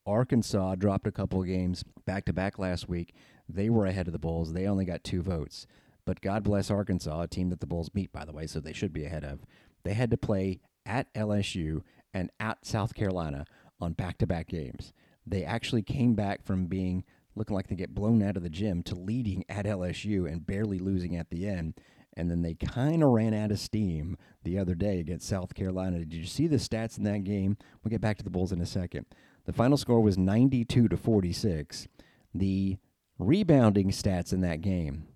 Arkansas 0.06 0.76
dropped 0.76 1.06
a 1.08 1.12
couple 1.12 1.40
of 1.40 1.48
games 1.48 1.82
back 2.04 2.24
to 2.26 2.32
back 2.32 2.58
last 2.58 2.88
week. 2.88 3.12
They 3.48 3.70
were 3.70 3.86
ahead 3.86 4.06
of 4.06 4.12
the 4.12 4.18
Bulls. 4.18 4.52
They 4.52 4.66
only 4.66 4.84
got 4.84 5.04
two 5.04 5.22
votes. 5.22 5.66
But 6.04 6.20
God 6.20 6.44
bless 6.44 6.70
Arkansas, 6.70 7.22
a 7.22 7.26
team 7.26 7.50
that 7.50 7.60
the 7.60 7.66
Bulls 7.66 7.88
beat, 7.88 8.12
by 8.12 8.24
the 8.24 8.32
way, 8.32 8.46
so 8.46 8.60
they 8.60 8.72
should 8.72 8.92
be 8.92 9.04
ahead 9.04 9.24
of. 9.24 9.40
They 9.84 9.94
had 9.94 10.10
to 10.10 10.16
play 10.16 10.60
at 10.84 11.12
LSU 11.14 11.82
and 12.14 12.30
at 12.38 12.64
South 12.64 12.94
Carolina 12.94 13.44
on 13.80 13.92
back 13.92 14.18
to 14.18 14.26
back 14.26 14.48
games. 14.48 14.92
They 15.26 15.44
actually 15.44 15.82
came 15.82 16.14
back 16.14 16.44
from 16.44 16.66
being 16.66 17.04
looking 17.34 17.54
like 17.54 17.68
they 17.68 17.74
get 17.74 17.94
blown 17.94 18.22
out 18.22 18.36
of 18.36 18.42
the 18.42 18.48
gym 18.48 18.82
to 18.84 18.94
leading 18.94 19.44
at 19.48 19.66
LSU 19.66 20.30
and 20.30 20.46
barely 20.46 20.78
losing 20.78 21.16
at 21.16 21.30
the 21.30 21.46
end. 21.46 21.74
And 22.16 22.30
then 22.30 22.40
they 22.40 22.54
kind 22.54 23.02
of 23.02 23.10
ran 23.10 23.34
out 23.34 23.50
of 23.50 23.58
steam 23.58 24.16
the 24.42 24.58
other 24.58 24.74
day 24.74 25.00
against 25.00 25.28
South 25.28 25.54
Carolina. 25.54 25.98
Did 25.98 26.14
you 26.14 26.24
see 26.24 26.46
the 26.46 26.56
stats 26.56 26.96
in 26.96 27.04
that 27.04 27.24
game? 27.24 27.58
We'll 27.82 27.90
get 27.90 28.00
back 28.00 28.16
to 28.18 28.24
the 28.24 28.30
Bulls 28.30 28.52
in 28.52 28.60
a 28.60 28.66
second. 28.66 29.04
The 29.44 29.52
final 29.52 29.76
score 29.76 30.00
was 30.00 30.16
92 30.16 30.88
to 30.88 30.96
46. 30.96 31.88
The 32.34 32.78
rebounding 33.18 33.90
stats 33.90 34.32
in 34.32 34.40
that 34.42 34.60
game 34.60 35.06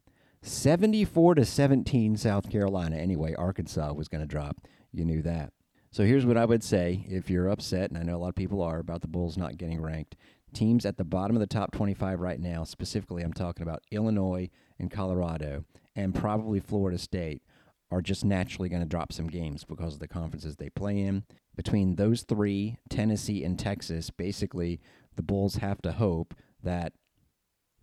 74 0.42 1.34
to 1.34 1.44
17 1.44 2.16
South 2.16 2.50
Carolina. 2.50 2.96
Anyway, 2.96 3.34
Arkansas 3.34 3.92
was 3.92 4.08
going 4.08 4.22
to 4.22 4.26
drop. 4.26 4.66
You 4.92 5.04
knew 5.04 5.22
that. 5.22 5.52
So 5.92 6.04
here's 6.04 6.24
what 6.24 6.36
I 6.36 6.44
would 6.44 6.62
say 6.62 7.04
if 7.08 7.28
you're 7.28 7.48
upset, 7.48 7.90
and 7.90 7.98
I 7.98 8.02
know 8.02 8.16
a 8.16 8.18
lot 8.18 8.28
of 8.28 8.36
people 8.36 8.62
are 8.62 8.78
about 8.78 9.02
the 9.02 9.08
Bulls 9.08 9.36
not 9.36 9.58
getting 9.58 9.80
ranked. 9.80 10.16
Teams 10.54 10.86
at 10.86 10.96
the 10.96 11.04
bottom 11.04 11.36
of 11.36 11.40
the 11.40 11.46
top 11.46 11.72
25 11.72 12.20
right 12.20 12.40
now, 12.40 12.64
specifically, 12.64 13.22
I'm 13.22 13.32
talking 13.32 13.62
about 13.62 13.82
Illinois 13.90 14.50
and 14.78 14.90
Colorado, 14.90 15.64
and 15.94 16.14
probably 16.14 16.60
Florida 16.60 16.96
State, 16.96 17.42
are 17.90 18.00
just 18.00 18.24
naturally 18.24 18.68
going 18.68 18.82
to 18.82 18.88
drop 18.88 19.12
some 19.12 19.26
games 19.26 19.64
because 19.64 19.94
of 19.94 20.00
the 20.00 20.08
conferences 20.08 20.56
they 20.56 20.70
play 20.70 21.00
in. 21.00 21.24
Between 21.56 21.96
those 21.96 22.22
three, 22.22 22.78
Tennessee 22.88 23.44
and 23.44 23.58
Texas, 23.58 24.10
basically, 24.10 24.80
the 25.16 25.22
Bulls 25.22 25.56
have 25.56 25.82
to 25.82 25.92
hope 25.92 26.34
that 26.62 26.92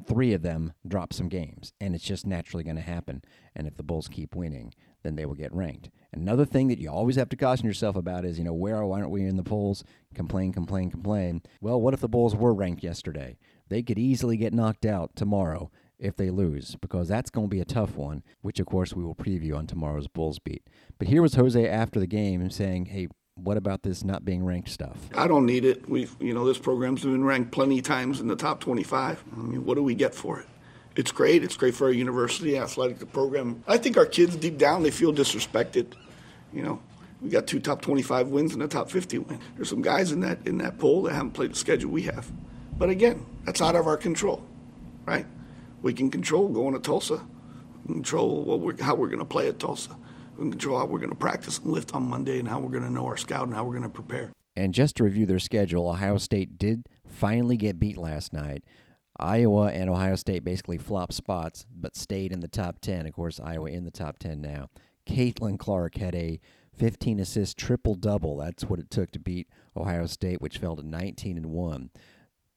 three 0.05 0.33
of 0.33 0.41
them 0.41 0.73
drop 0.87 1.13
some 1.13 1.29
games, 1.29 1.73
and 1.79 1.95
it's 1.95 2.03
just 2.03 2.25
naturally 2.25 2.63
going 2.63 2.75
to 2.75 2.81
happen. 2.81 3.23
And 3.55 3.67
if 3.67 3.75
the 3.75 3.83
Bulls 3.83 4.07
keep 4.07 4.35
winning, 4.35 4.73
then 5.03 5.15
they 5.15 5.25
will 5.25 5.35
get 5.35 5.53
ranked. 5.53 5.89
Another 6.13 6.45
thing 6.45 6.67
that 6.67 6.79
you 6.79 6.89
always 6.89 7.15
have 7.15 7.29
to 7.29 7.35
caution 7.35 7.65
yourself 7.65 7.95
about 7.95 8.25
is, 8.25 8.37
you 8.37 8.43
know, 8.43 8.53
where 8.53 8.83
why 8.85 8.99
aren't 8.99 9.11
we 9.11 9.25
in 9.25 9.37
the 9.37 9.43
polls? 9.43 9.83
Complain, 10.13 10.53
complain, 10.53 10.91
complain. 10.91 11.41
Well, 11.61 11.79
what 11.81 11.93
if 11.93 11.99
the 11.99 12.07
Bulls 12.07 12.35
were 12.35 12.53
ranked 12.53 12.83
yesterday? 12.83 13.37
They 13.69 13.83
could 13.83 13.99
easily 13.99 14.37
get 14.37 14.53
knocked 14.53 14.85
out 14.85 15.15
tomorrow 15.15 15.71
if 15.99 16.15
they 16.15 16.29
lose, 16.29 16.75
because 16.79 17.07
that's 17.07 17.31
going 17.31 17.47
to 17.47 17.55
be 17.55 17.59
a 17.59 17.65
tough 17.65 17.95
one, 17.95 18.23
which 18.41 18.59
of 18.59 18.67
course 18.67 18.93
we 18.93 19.03
will 19.03 19.15
preview 19.15 19.55
on 19.57 19.65
tomorrow's 19.65 20.07
Bulls 20.07 20.39
beat. 20.39 20.67
But 20.99 21.07
here 21.07 21.21
was 21.21 21.33
Jose 21.33 21.67
after 21.67 21.99
the 21.99 22.07
game 22.07 22.47
saying, 22.51 22.85
"Hey, 22.85 23.07
what 23.43 23.57
about 23.57 23.83
this 23.83 24.03
not 24.03 24.25
being 24.25 24.43
ranked 24.43 24.69
stuff? 24.69 24.97
I 25.15 25.27
don't 25.27 25.45
need 25.45 25.63
it. 25.63 25.87
We've, 25.87 26.15
you 26.19 26.33
know, 26.33 26.45
this 26.45 26.57
program's 26.57 27.03
been 27.03 27.23
ranked 27.23 27.51
plenty 27.51 27.79
of 27.79 27.85
times 27.85 28.19
in 28.19 28.27
the 28.27 28.35
top 28.35 28.59
25. 28.59 29.23
I 29.31 29.39
mean, 29.39 29.65
what 29.65 29.75
do 29.75 29.83
we 29.83 29.95
get 29.95 30.15
for 30.15 30.39
it? 30.39 30.47
It's 30.95 31.11
great. 31.11 31.43
It's 31.43 31.55
great 31.55 31.75
for 31.75 31.85
our 31.85 31.93
university, 31.93 32.57
athletic 32.57 33.11
program. 33.13 33.63
I 33.67 33.77
think 33.77 33.97
our 33.97 34.05
kids, 34.05 34.35
deep 34.35 34.57
down, 34.57 34.81
they 34.81 34.91
feel 34.91 35.13
disrespected. 35.13 35.93
You 36.51 36.63
know, 36.63 36.81
we 37.21 37.29
got 37.29 37.45
two 37.45 37.59
top 37.59 37.81
25 37.81 38.29
wins 38.29 38.53
and 38.53 38.63
a 38.63 38.67
top 38.67 38.89
50 38.89 39.19
win. 39.19 39.39
There's 39.55 39.69
some 39.69 39.83
guys 39.83 40.11
in 40.11 40.21
that 40.21 40.39
in 40.47 40.57
that 40.57 40.79
poll 40.79 41.03
that 41.03 41.13
haven't 41.13 41.31
played 41.31 41.51
the 41.51 41.55
schedule 41.55 41.91
we 41.91 42.03
have. 42.03 42.31
But 42.77 42.89
again, 42.89 43.25
that's 43.45 43.61
out 43.61 43.75
of 43.75 43.85
our 43.85 43.97
control, 43.97 44.43
right? 45.05 45.25
We 45.83 45.93
can 45.93 46.09
control 46.09 46.47
going 46.49 46.73
to 46.73 46.79
Tulsa, 46.79 47.21
control 47.85 48.43
what 48.43 48.59
we're, 48.59 48.81
how 48.81 48.95
we're 48.95 49.07
going 49.07 49.19
to 49.19 49.25
play 49.25 49.47
at 49.47 49.59
Tulsa 49.59 49.95
we 50.37 50.49
control 50.49 50.77
how 50.79 50.85
we're 50.85 50.99
going 50.99 51.09
to 51.09 51.15
practice 51.15 51.59
and 51.59 51.71
lift 51.71 51.93
on 51.93 52.03
Monday 52.03 52.39
and 52.39 52.47
how 52.47 52.59
we're 52.59 52.71
going 52.71 52.83
to 52.83 52.91
know 52.91 53.05
our 53.05 53.17
scout 53.17 53.47
and 53.47 53.55
how 53.55 53.63
we're 53.63 53.71
going 53.71 53.83
to 53.83 53.89
prepare. 53.89 54.31
And 54.55 54.73
just 54.73 54.95
to 54.97 55.03
review 55.03 55.25
their 55.25 55.39
schedule, 55.39 55.87
Ohio 55.87 56.17
State 56.17 56.57
did 56.57 56.87
finally 57.07 57.57
get 57.57 57.79
beat 57.79 57.97
last 57.97 58.33
night. 58.33 58.63
Iowa 59.19 59.67
and 59.67 59.89
Ohio 59.89 60.15
State 60.15 60.43
basically 60.43 60.77
flopped 60.77 61.13
spots, 61.13 61.65
but 61.75 61.95
stayed 61.95 62.31
in 62.31 62.39
the 62.39 62.47
top 62.47 62.79
10. 62.81 63.07
Of 63.07 63.13
course, 63.13 63.39
Iowa 63.39 63.69
in 63.69 63.83
the 63.83 63.91
top 63.91 64.19
10 64.19 64.41
now. 64.41 64.69
Caitlin 65.07 65.57
Clark 65.57 65.97
had 65.97 66.13
a 66.15 66.39
15 66.75 67.19
assist 67.19 67.57
triple 67.57 67.95
double. 67.95 68.37
That's 68.37 68.63
what 68.63 68.79
it 68.79 68.91
took 68.91 69.11
to 69.11 69.19
beat 69.19 69.47
Ohio 69.75 70.05
State, 70.05 70.41
which 70.41 70.59
fell 70.59 70.75
to 70.75 70.83
19 70.83 71.37
and 71.37 71.47
1. 71.47 71.89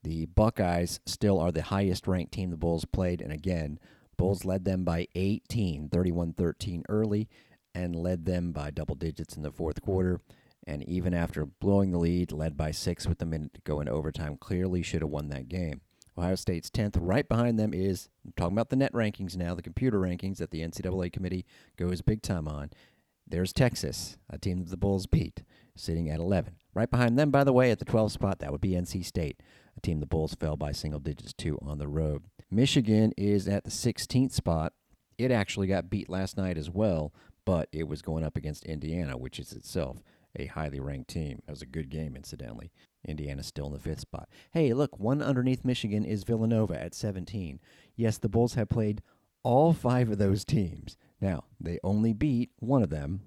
The 0.02 0.26
Buckeyes 0.26 1.00
still 1.06 1.38
are 1.38 1.52
the 1.52 1.62
highest 1.62 2.06
ranked 2.06 2.32
team 2.32 2.50
the 2.50 2.56
Bulls 2.56 2.84
played, 2.86 3.20
and 3.20 3.32
again, 3.32 3.78
Bulls 4.16 4.44
led 4.44 4.64
them 4.64 4.84
by 4.84 5.06
18, 5.14 5.88
31 5.88 6.34
13 6.34 6.84
early 6.88 7.28
and 7.74 7.96
led 7.96 8.24
them 8.24 8.52
by 8.52 8.70
double 8.70 8.94
digits 8.94 9.36
in 9.36 9.42
the 9.42 9.52
fourth 9.52 9.80
quarter. 9.82 10.20
And 10.66 10.82
even 10.88 11.14
after 11.14 11.46
blowing 11.46 11.90
the 11.90 11.98
lead, 11.98 12.32
led 12.32 12.56
by 12.56 12.70
six 12.70 13.06
with 13.06 13.22
a 13.22 13.26
minute 13.26 13.54
to 13.54 13.60
go 13.62 13.80
in 13.80 13.88
overtime, 13.88 14.36
clearly 14.36 14.82
should 14.82 15.02
have 15.02 15.10
won 15.10 15.28
that 15.28 15.48
game. 15.48 15.80
Ohio 16.18 16.34
State's 16.34 16.70
10th. 16.70 16.98
Right 17.00 17.26
behind 17.26 17.58
them 17.58 17.72
is, 17.72 18.08
I'm 18.24 18.32
talking 18.36 18.56
about 18.56 18.68
the 18.68 18.76
net 18.76 18.92
rankings 18.92 19.36
now, 19.36 19.54
the 19.54 19.62
computer 19.62 19.98
rankings 19.98 20.36
that 20.36 20.50
the 20.50 20.60
NCAA 20.60 21.12
committee 21.12 21.46
goes 21.76 22.02
big 22.02 22.20
time 22.20 22.46
on. 22.46 22.70
There's 23.26 23.52
Texas, 23.52 24.18
a 24.28 24.38
team 24.38 24.58
that 24.58 24.70
the 24.70 24.76
Bulls 24.76 25.06
beat, 25.06 25.44
sitting 25.76 26.10
at 26.10 26.20
11. 26.20 26.56
Right 26.74 26.90
behind 26.90 27.18
them, 27.18 27.30
by 27.30 27.44
the 27.44 27.52
way, 27.52 27.70
at 27.70 27.78
the 27.78 27.84
12th 27.84 28.10
spot, 28.10 28.40
that 28.40 28.52
would 28.52 28.60
be 28.60 28.72
NC 28.72 29.04
State, 29.04 29.40
a 29.76 29.80
team 29.80 30.00
the 30.00 30.06
Bulls 30.06 30.34
fell 30.34 30.56
by 30.56 30.72
single 30.72 31.00
digits 31.00 31.32
to 31.34 31.58
on 31.62 31.78
the 31.78 31.88
road. 31.88 32.24
Michigan 32.50 33.12
is 33.16 33.48
at 33.48 33.64
the 33.64 33.70
16th 33.70 34.32
spot. 34.32 34.72
It 35.16 35.30
actually 35.30 35.68
got 35.68 35.90
beat 35.90 36.08
last 36.08 36.36
night 36.36 36.58
as 36.58 36.70
well 36.70 37.12
but 37.50 37.68
it 37.72 37.88
was 37.88 38.00
going 38.00 38.22
up 38.22 38.36
against 38.36 38.64
Indiana, 38.64 39.16
which 39.18 39.40
is 39.40 39.52
itself 39.52 40.04
a 40.36 40.46
highly 40.46 40.78
ranked 40.78 41.10
team. 41.10 41.42
It 41.48 41.50
was 41.50 41.62
a 41.62 41.66
good 41.66 41.88
game, 41.88 42.14
incidentally. 42.14 42.70
Indiana's 43.04 43.48
still 43.48 43.66
in 43.66 43.72
the 43.72 43.80
fifth 43.80 43.98
spot. 43.98 44.28
Hey, 44.52 44.72
look, 44.72 45.00
one 45.00 45.20
underneath 45.20 45.64
Michigan 45.64 46.04
is 46.04 46.22
Villanova 46.22 46.80
at 46.80 46.94
17. 46.94 47.58
Yes, 47.96 48.18
the 48.18 48.28
Bulls 48.28 48.54
have 48.54 48.68
played 48.68 49.02
all 49.42 49.72
five 49.72 50.12
of 50.12 50.18
those 50.18 50.44
teams. 50.44 50.96
Now, 51.20 51.42
they 51.58 51.80
only 51.82 52.12
beat 52.12 52.50
one 52.60 52.84
of 52.84 52.90
them. 52.90 53.22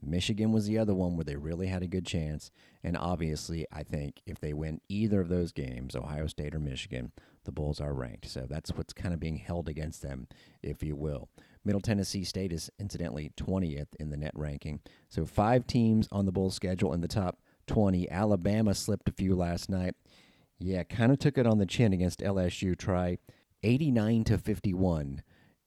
Michigan 0.00 0.52
was 0.52 0.68
the 0.68 0.78
other 0.78 0.94
one 0.94 1.16
where 1.16 1.24
they 1.24 1.34
really 1.34 1.66
had 1.66 1.82
a 1.82 1.88
good 1.88 2.06
chance. 2.06 2.52
And 2.84 2.96
obviously, 2.96 3.66
I 3.72 3.82
think 3.82 4.22
if 4.24 4.38
they 4.38 4.52
win 4.52 4.80
either 4.88 5.20
of 5.20 5.28
those 5.28 5.50
games, 5.50 5.96
Ohio 5.96 6.28
State 6.28 6.54
or 6.54 6.60
Michigan, 6.60 7.10
the 7.42 7.50
Bulls 7.50 7.80
are 7.80 7.92
ranked. 7.92 8.28
So 8.28 8.46
that's 8.48 8.70
what's 8.70 8.92
kind 8.92 9.12
of 9.12 9.18
being 9.18 9.38
held 9.38 9.68
against 9.68 10.02
them, 10.02 10.28
if 10.62 10.84
you 10.84 10.94
will. 10.94 11.28
Middle 11.68 11.82
Tennessee 11.82 12.24
State 12.24 12.50
is 12.50 12.70
incidentally 12.80 13.30
20th 13.36 13.88
in 14.00 14.08
the 14.08 14.16
net 14.16 14.32
ranking. 14.34 14.80
So 15.10 15.26
five 15.26 15.66
teams 15.66 16.08
on 16.10 16.24
the 16.24 16.32
bowl 16.32 16.50
schedule 16.50 16.94
in 16.94 17.02
the 17.02 17.08
top 17.08 17.42
20. 17.66 18.10
Alabama 18.10 18.74
slipped 18.74 19.06
a 19.06 19.12
few 19.12 19.36
last 19.36 19.68
night. 19.68 19.94
Yeah, 20.58 20.82
kind 20.84 21.12
of 21.12 21.18
took 21.18 21.36
it 21.36 21.46
on 21.46 21.58
the 21.58 21.66
chin 21.66 21.92
against 21.92 22.20
LSU. 22.20 22.74
Try 22.74 23.18
89 23.62 24.24
to 24.24 24.38
51 24.38 25.22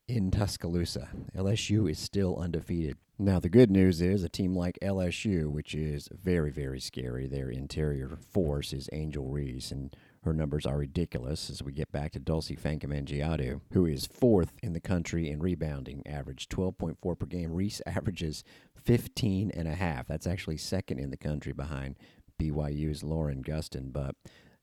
in 0.07 0.31
Tuscaloosa. 0.31 1.09
LSU 1.37 1.87
is 1.87 1.99
still 1.99 2.35
undefeated. 2.35 2.97
Now, 3.19 3.39
the 3.39 3.47
good 3.47 3.69
news 3.69 4.01
is 4.01 4.23
a 4.23 4.29
team 4.29 4.55
like 4.55 4.79
LSU, 4.81 5.51
which 5.51 5.75
is 5.75 6.09
very, 6.11 6.49
very 6.49 6.79
scary, 6.79 7.27
their 7.27 7.51
interior 7.51 8.17
force 8.31 8.73
is 8.73 8.89
Angel 8.91 9.27
Reese, 9.27 9.69
and 9.69 9.95
her 10.23 10.33
numbers 10.33 10.65
are 10.65 10.77
ridiculous 10.77 11.49
as 11.49 11.63
we 11.63 11.71
get 11.71 11.91
back 11.91 12.11
to 12.11 12.19
Dulcy 12.19 12.59
Fankam 12.59 13.61
who 13.73 13.85
is 13.85 14.05
fourth 14.05 14.53
in 14.61 14.73
the 14.73 14.79
country 14.79 15.29
in 15.29 15.39
rebounding, 15.39 16.05
average 16.05 16.47
12.4 16.49 17.17
per 17.17 17.25
game. 17.25 17.51
Reese 17.51 17.81
averages 17.85 18.43
15 18.75 19.51
and 19.51 19.67
a 19.67 19.75
half. 19.75 20.07
That's 20.07 20.27
actually 20.27 20.57
second 20.57 20.99
in 20.99 21.09
the 21.09 21.17
country 21.17 21.53
behind 21.53 21.95
BYU's 22.39 23.03
Lauren 23.03 23.43
Gustin. 23.43 23.91
But 23.91 24.15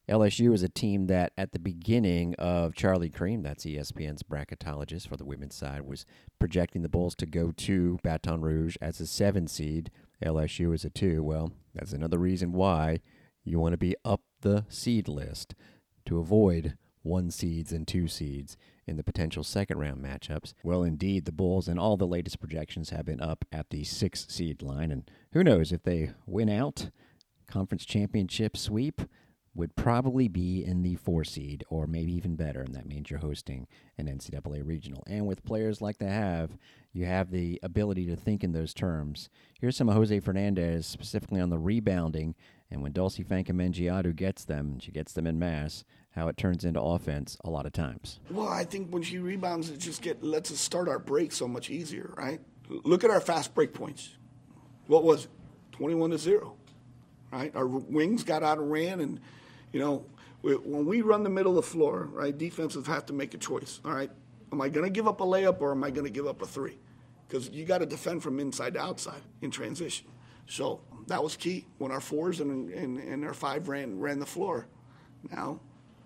LSU 0.08 0.54
is 0.54 0.62
a 0.62 0.68
team 0.68 1.06
that 1.08 1.32
at 1.36 1.52
the 1.52 1.58
beginning 1.58 2.34
of 2.36 2.74
Charlie 2.74 3.10
Creme, 3.10 3.42
that's 3.42 3.64
ESPN's 3.64 4.22
bracketologist 4.22 5.08
for 5.08 5.16
the 5.16 5.24
women's 5.24 5.56
side, 5.56 5.82
was 5.82 6.06
projecting 6.38 6.82
the 6.82 6.88
Bulls 6.88 7.16
to 7.16 7.26
go 7.26 7.52
to 7.56 7.98
Baton 8.04 8.40
Rouge 8.40 8.76
as 8.80 9.00
a 9.00 9.06
seven 9.06 9.48
seed. 9.48 9.90
LSU 10.24 10.72
is 10.72 10.84
a 10.84 10.90
two. 10.90 11.22
Well, 11.22 11.52
that's 11.74 11.92
another 11.92 12.18
reason 12.18 12.52
why 12.52 13.00
you 13.48 13.58
want 13.58 13.72
to 13.72 13.78
be 13.78 13.96
up 14.04 14.20
the 14.40 14.64
seed 14.68 15.08
list 15.08 15.54
to 16.06 16.18
avoid 16.18 16.76
one 17.02 17.30
seeds 17.30 17.72
and 17.72 17.86
two 17.86 18.08
seeds 18.08 18.56
in 18.86 18.96
the 18.96 19.04
potential 19.04 19.44
second 19.44 19.78
round 19.78 20.02
matchups. 20.02 20.54
Well, 20.62 20.82
indeed, 20.82 21.24
the 21.24 21.32
Bulls 21.32 21.68
and 21.68 21.78
all 21.78 21.96
the 21.96 22.06
latest 22.06 22.40
projections 22.40 22.90
have 22.90 23.06
been 23.06 23.20
up 23.20 23.44
at 23.52 23.70
the 23.70 23.84
six 23.84 24.26
seed 24.28 24.62
line. 24.62 24.90
And 24.90 25.10
who 25.32 25.44
knows 25.44 25.72
if 25.72 25.82
they 25.82 26.12
win 26.26 26.48
out, 26.48 26.90
conference 27.46 27.84
championship 27.84 28.56
sweep 28.56 29.02
would 29.58 29.76
probably 29.76 30.28
be 30.28 30.64
in 30.64 30.82
the 30.82 30.94
four 30.94 31.24
seed 31.24 31.64
or 31.68 31.86
maybe 31.86 32.12
even 32.14 32.36
better. 32.36 32.62
And 32.62 32.74
that 32.74 32.86
means 32.86 33.10
you're 33.10 33.18
hosting 33.18 33.66
an 33.98 34.06
NCAA 34.06 34.66
regional. 34.66 35.02
And 35.06 35.26
with 35.26 35.44
players 35.44 35.82
like 35.82 35.98
they 35.98 36.06
have, 36.06 36.56
you 36.92 37.04
have 37.04 37.30
the 37.30 37.58
ability 37.62 38.06
to 38.06 38.16
think 38.16 38.42
in 38.42 38.52
those 38.52 38.72
terms. 38.72 39.28
Here's 39.60 39.76
some 39.76 39.88
of 39.88 39.96
Jose 39.96 40.20
Fernandez 40.20 40.86
specifically 40.86 41.40
on 41.40 41.50
the 41.50 41.58
rebounding 41.58 42.34
and 42.70 42.82
when 42.82 42.92
Dulcy 42.92 43.26
Fankam 43.26 44.16
gets 44.16 44.44
them, 44.44 44.78
she 44.78 44.92
gets 44.92 45.12
them 45.12 45.26
in 45.26 45.38
mass, 45.38 45.84
how 46.10 46.28
it 46.28 46.36
turns 46.36 46.64
into 46.64 46.80
offense 46.80 47.38
a 47.44 47.50
lot 47.50 47.66
of 47.66 47.72
times. 47.72 48.20
Well, 48.30 48.48
I 48.48 48.64
think 48.64 48.90
when 48.90 49.02
she 49.02 49.18
rebounds, 49.18 49.70
it 49.70 49.78
just 49.78 50.02
get 50.02 50.22
lets 50.22 50.50
us 50.50 50.60
start 50.60 50.88
our 50.88 50.98
break 50.98 51.32
so 51.32 51.48
much 51.48 51.70
easier, 51.70 52.12
right? 52.16 52.40
Look 52.68 53.04
at 53.04 53.10
our 53.10 53.20
fast 53.20 53.54
break 53.54 53.72
points. 53.72 54.16
What 54.86 55.04
was 55.04 55.24
it? 55.24 55.30
21 55.72 56.10
to 56.10 56.18
0, 56.18 56.56
right? 57.32 57.54
Our 57.54 57.66
wings 57.66 58.24
got 58.24 58.42
out 58.42 58.58
and 58.58 58.70
ran, 58.70 59.00
and, 59.00 59.20
you 59.72 59.80
know, 59.80 60.04
when 60.42 60.86
we 60.86 61.02
run 61.02 61.22
the 61.22 61.30
middle 61.30 61.58
of 61.58 61.64
the 61.64 61.70
floor, 61.70 62.08
right, 62.12 62.36
defenses 62.36 62.86
have 62.86 63.06
to 63.06 63.12
make 63.12 63.34
a 63.34 63.38
choice, 63.38 63.80
all 63.84 63.92
right? 63.92 64.10
Am 64.52 64.60
I 64.60 64.68
going 64.68 64.84
to 64.84 64.90
give 64.90 65.06
up 65.06 65.20
a 65.20 65.24
layup 65.24 65.60
or 65.60 65.72
am 65.72 65.84
I 65.84 65.90
going 65.90 66.06
to 66.06 66.12
give 66.12 66.26
up 66.26 66.40
a 66.42 66.46
three? 66.46 66.78
Because 67.26 67.50
you 67.50 67.64
got 67.64 67.78
to 67.78 67.86
defend 67.86 68.22
from 68.22 68.40
inside 68.40 68.74
to 68.74 68.80
outside 68.80 69.20
in 69.42 69.50
transition. 69.50 70.06
So 70.46 70.80
that 71.08 71.22
was 71.22 71.36
key 71.36 71.66
when 71.76 71.92
our 71.92 72.00
fours 72.00 72.40
and, 72.40 72.70
and, 72.70 72.98
and 72.98 73.24
our 73.24 73.34
five 73.34 73.68
ran, 73.68 73.98
ran 73.98 74.18
the 74.18 74.26
floor. 74.26 74.66
Now 75.30 75.60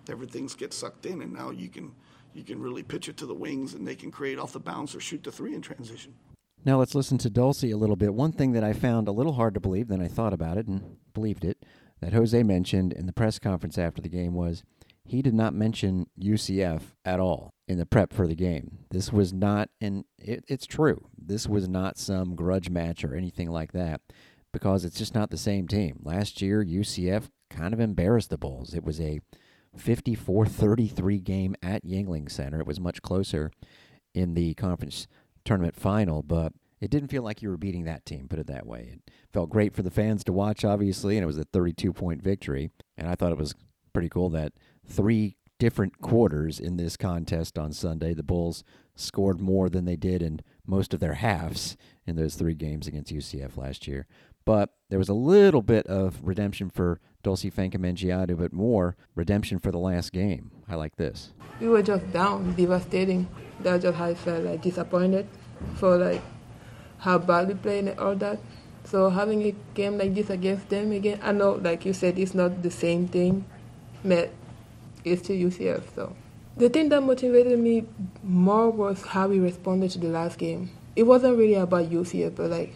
everything's 0.09 0.55
get 0.55 0.73
sucked 0.73 1.05
in, 1.05 1.21
and 1.21 1.31
now 1.31 1.51
you 1.51 1.69
can 1.69 1.93
you 2.33 2.43
can 2.43 2.59
really 2.59 2.81
pitch 2.81 3.09
it 3.09 3.17
to 3.17 3.27
the 3.27 3.33
wings, 3.33 3.75
and 3.75 3.87
they 3.87 3.95
can 3.95 4.09
create 4.09 4.39
off 4.39 4.53
the 4.53 4.59
bounce 4.59 4.95
or 4.95 4.99
shoot 4.99 5.23
the 5.23 5.31
three 5.31 5.53
in 5.53 5.61
transition. 5.61 6.15
Now 6.65 6.79
let's 6.79 6.95
listen 6.95 7.17
to 7.19 7.29
Dulcy 7.29 7.73
a 7.73 7.77
little 7.77 7.95
bit. 7.95 8.13
One 8.13 8.31
thing 8.31 8.53
that 8.53 8.63
I 8.63 8.73
found 8.73 9.07
a 9.07 9.11
little 9.11 9.33
hard 9.33 9.53
to 9.53 9.59
believe, 9.59 9.87
then 9.87 10.01
I 10.01 10.07
thought 10.07 10.33
about 10.33 10.57
it 10.57 10.65
and 10.65 10.97
believed 11.13 11.45
it, 11.45 11.63
that 12.03 12.13
Jose 12.13 12.43
mentioned 12.43 12.93
in 12.93 13.05
the 13.05 13.13
press 13.13 13.39
conference 13.39 13.77
after 13.77 14.01
the 14.01 14.09
game 14.09 14.33
was 14.33 14.63
he 15.05 15.21
did 15.21 15.33
not 15.33 15.53
mention 15.53 16.07
UCF 16.19 16.81
at 17.05 17.19
all 17.19 17.53
in 17.67 17.77
the 17.77 17.85
prep 17.85 18.13
for 18.13 18.27
the 18.27 18.35
game. 18.35 18.79
This 18.91 19.11
was 19.11 19.33
not, 19.33 19.69
and 19.79 20.05
it, 20.17 20.43
it's 20.47 20.65
true, 20.65 21.07
this 21.17 21.47
was 21.47 21.67
not 21.67 21.97
some 21.97 22.35
grudge 22.35 22.69
match 22.69 23.03
or 23.03 23.15
anything 23.15 23.49
like 23.49 23.71
that 23.71 24.01
because 24.51 24.85
it's 24.85 24.97
just 24.97 25.15
not 25.15 25.29
the 25.29 25.37
same 25.37 25.67
team. 25.67 25.99
Last 26.03 26.41
year, 26.41 26.63
UCF 26.63 27.29
kind 27.49 27.73
of 27.73 27.79
embarrassed 27.79 28.29
the 28.29 28.37
Bulls. 28.37 28.73
It 28.73 28.83
was 28.83 28.99
a 28.99 29.19
54 29.77 30.45
33 30.45 31.19
game 31.19 31.55
at 31.63 31.83
Yuengling 31.83 32.29
Center. 32.29 32.59
It 32.59 32.67
was 32.67 32.79
much 32.79 33.01
closer 33.01 33.51
in 34.13 34.35
the 34.35 34.53
conference 34.53 35.07
tournament 35.43 35.75
final, 35.75 36.21
but 36.21 36.53
it 36.83 36.91
didn't 36.91 37.07
feel 37.07 37.23
like 37.23 37.41
you 37.41 37.47
were 37.47 37.55
beating 37.55 37.85
that 37.85 38.05
team, 38.05 38.27
put 38.27 38.39
it 38.39 38.47
that 38.47 38.67
way. 38.67 38.89
It 38.91 39.11
felt 39.31 39.49
great 39.49 39.73
for 39.73 39.81
the 39.81 39.89
fans 39.89 40.21
to 40.25 40.33
watch, 40.33 40.65
obviously, 40.65 41.15
and 41.15 41.23
it 41.23 41.27
was 41.27 41.37
a 41.37 41.45
32 41.45 41.93
point 41.93 42.21
victory. 42.21 42.71
And 42.97 43.07
I 43.07 43.15
thought 43.15 43.31
it 43.31 43.37
was 43.37 43.55
pretty 43.93 44.09
cool 44.09 44.29
that 44.31 44.51
three 44.85 45.37
different 45.59 46.01
quarters 46.01 46.59
in 46.59 46.75
this 46.75 46.97
contest 46.97 47.57
on 47.57 47.71
Sunday, 47.71 48.13
the 48.13 48.21
Bulls 48.21 48.65
scored 48.97 49.39
more 49.39 49.69
than 49.69 49.85
they 49.85 49.95
did 49.95 50.21
in 50.21 50.41
most 50.67 50.93
of 50.93 50.99
their 50.99 51.13
halves 51.13 51.77
in 52.05 52.17
those 52.17 52.35
three 52.35 52.53
games 52.53 52.85
against 52.85 53.13
UCF 53.13 53.55
last 53.55 53.87
year. 53.87 54.05
But 54.43 54.71
there 54.89 54.99
was 54.99 55.07
a 55.07 55.13
little 55.13 55.61
bit 55.61 55.87
of 55.87 56.19
redemption 56.21 56.69
for 56.69 56.99
Dulcy 57.23 57.49
Fankam 57.49 58.37
but 58.37 58.51
more 58.51 58.97
redemption 59.15 59.59
for 59.59 59.71
the 59.71 59.77
last 59.77 60.11
game. 60.11 60.51
I 60.67 60.75
like 60.75 60.97
this. 60.97 61.31
We 61.61 61.69
were 61.69 61.81
just 61.81 62.11
down, 62.11 62.53
devastating. 62.55 63.29
That's 63.61 63.83
just 63.83 63.97
how 63.97 64.07
I 64.07 64.15
felt, 64.15 64.43
like 64.43 64.61
disappointed 64.61 65.29
for 65.75 65.97
like 65.97 66.21
how 67.03 67.17
bad 67.17 67.49
we 67.49 67.53
played 67.53 67.87
and 67.87 67.99
all 67.99 68.15
that. 68.15 68.39
So 68.85 69.09
having 69.09 69.43
a 69.43 69.53
game 69.73 69.97
like 69.97 70.15
this 70.15 70.29
against 70.29 70.69
them 70.69 70.91
again, 70.93 71.19
I 71.21 71.33
know, 71.33 71.53
like 71.53 71.85
you 71.85 71.93
said, 71.93 72.17
it's 72.17 72.33
not 72.33 72.63
the 72.63 72.71
same 72.71 73.07
thing, 73.07 73.45
but 74.05 74.31
it's 75.03 75.21
to 75.23 75.33
UCF. 75.33 75.83
So 75.95 76.15
the 76.55 76.69
thing 76.69 76.89
that 76.89 77.01
motivated 77.01 77.59
me 77.59 77.85
more 78.23 78.69
was 78.69 79.03
how 79.03 79.27
we 79.27 79.39
responded 79.39 79.91
to 79.91 79.99
the 79.99 80.07
last 80.07 80.37
game. 80.37 80.71
It 80.95 81.03
wasn't 81.03 81.37
really 81.37 81.55
about 81.55 81.89
UCF, 81.89 82.35
but 82.35 82.49
like 82.49 82.73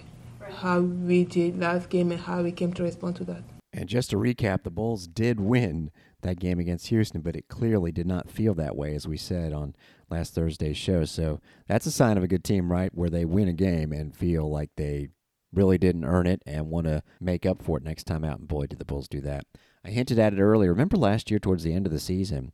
how 0.58 0.82
we 0.82 1.24
did 1.24 1.60
last 1.60 1.90
game 1.90 2.12
and 2.12 2.20
how 2.20 2.42
we 2.42 2.52
came 2.52 2.74
to 2.74 2.84
respond 2.84 3.16
to 3.18 3.24
that. 3.26 3.44
And 3.72 3.88
just 3.88 4.10
to 4.10 4.18
recap, 4.18 4.64
the 4.64 4.72
Bulls 4.72 5.08
did 5.08 5.40
win 5.40 5.92
that 6.22 6.40
game 6.40 6.60
against 6.60 6.88
Houston, 6.88 7.22
but 7.22 7.36
it 7.36 7.48
clearly 7.48 7.92
did 7.92 8.08
not 8.08 8.30
feel 8.30 8.54
that 8.56 8.76
way, 8.76 8.96
as 8.96 9.08
we 9.08 9.18
said 9.18 9.54
on 9.54 9.76
last 10.10 10.34
Thursday's 10.34 10.78
show. 10.78 11.06
So 11.06 11.40
that's 11.68 11.86
a 11.86 11.92
sign 11.92 12.18
of 12.18 12.24
a 12.24 12.28
good 12.28 12.44
team, 12.44 12.72
right? 12.72 12.94
Where 12.94 13.10
they 13.10 13.26
win 13.26 13.48
a 13.48 13.54
game 13.54 13.92
and 13.92 14.16
feel 14.16 14.50
like 14.50 14.72
they 14.76 15.10
really 15.54 15.78
didn't 15.78 16.06
earn 16.06 16.28
it 16.28 16.42
and 16.46 16.70
want 16.70 16.88
to 16.88 17.04
make 17.20 17.46
up 17.46 17.62
for 17.62 17.78
it 17.78 17.84
next 17.84 18.06
time 18.06 18.24
out. 18.24 18.40
And 18.40 18.48
boy, 18.48 18.66
did 18.66 18.80
the 18.80 18.86
Bulls 18.86 19.08
do 19.08 19.22
that. 19.22 19.46
I 19.86 19.90
hinted 19.90 20.20
at 20.20 20.34
it 20.34 20.42
earlier. 20.42 20.72
Remember 20.72 20.98
last 20.98 21.32
year, 21.32 21.40
towards 21.40 21.64
the 21.64 21.74
end 21.74 21.86
of 21.86 21.94
the 21.94 22.00
season, 22.00 22.52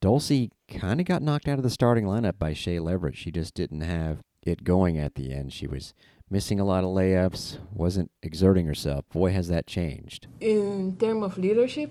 Dulcy 0.00 0.50
kind 0.68 1.00
of 1.00 1.06
got 1.06 1.22
knocked 1.22 1.48
out 1.48 1.58
of 1.58 1.62
the 1.62 1.70
starting 1.70 2.04
lineup 2.04 2.38
by 2.38 2.54
Shea 2.54 2.78
Leverett. 2.78 3.16
She 3.16 3.30
just 3.30 3.54
didn't 3.54 3.82
have 3.82 4.20
it 4.42 4.64
going 4.64 4.98
at 4.98 5.14
the 5.14 5.32
end. 5.32 5.52
She 5.52 5.66
was 5.66 5.92
missing 6.30 6.58
a 6.58 6.64
lot 6.64 6.84
of 6.84 6.90
layups, 6.90 7.58
wasn't 7.72 8.10
exerting 8.22 8.66
herself. 8.66 9.04
Boy, 9.12 9.32
has 9.32 9.48
that 9.48 9.66
changed. 9.66 10.26
In 10.40 10.96
terms 10.96 11.24
of 11.24 11.36
leadership, 11.36 11.90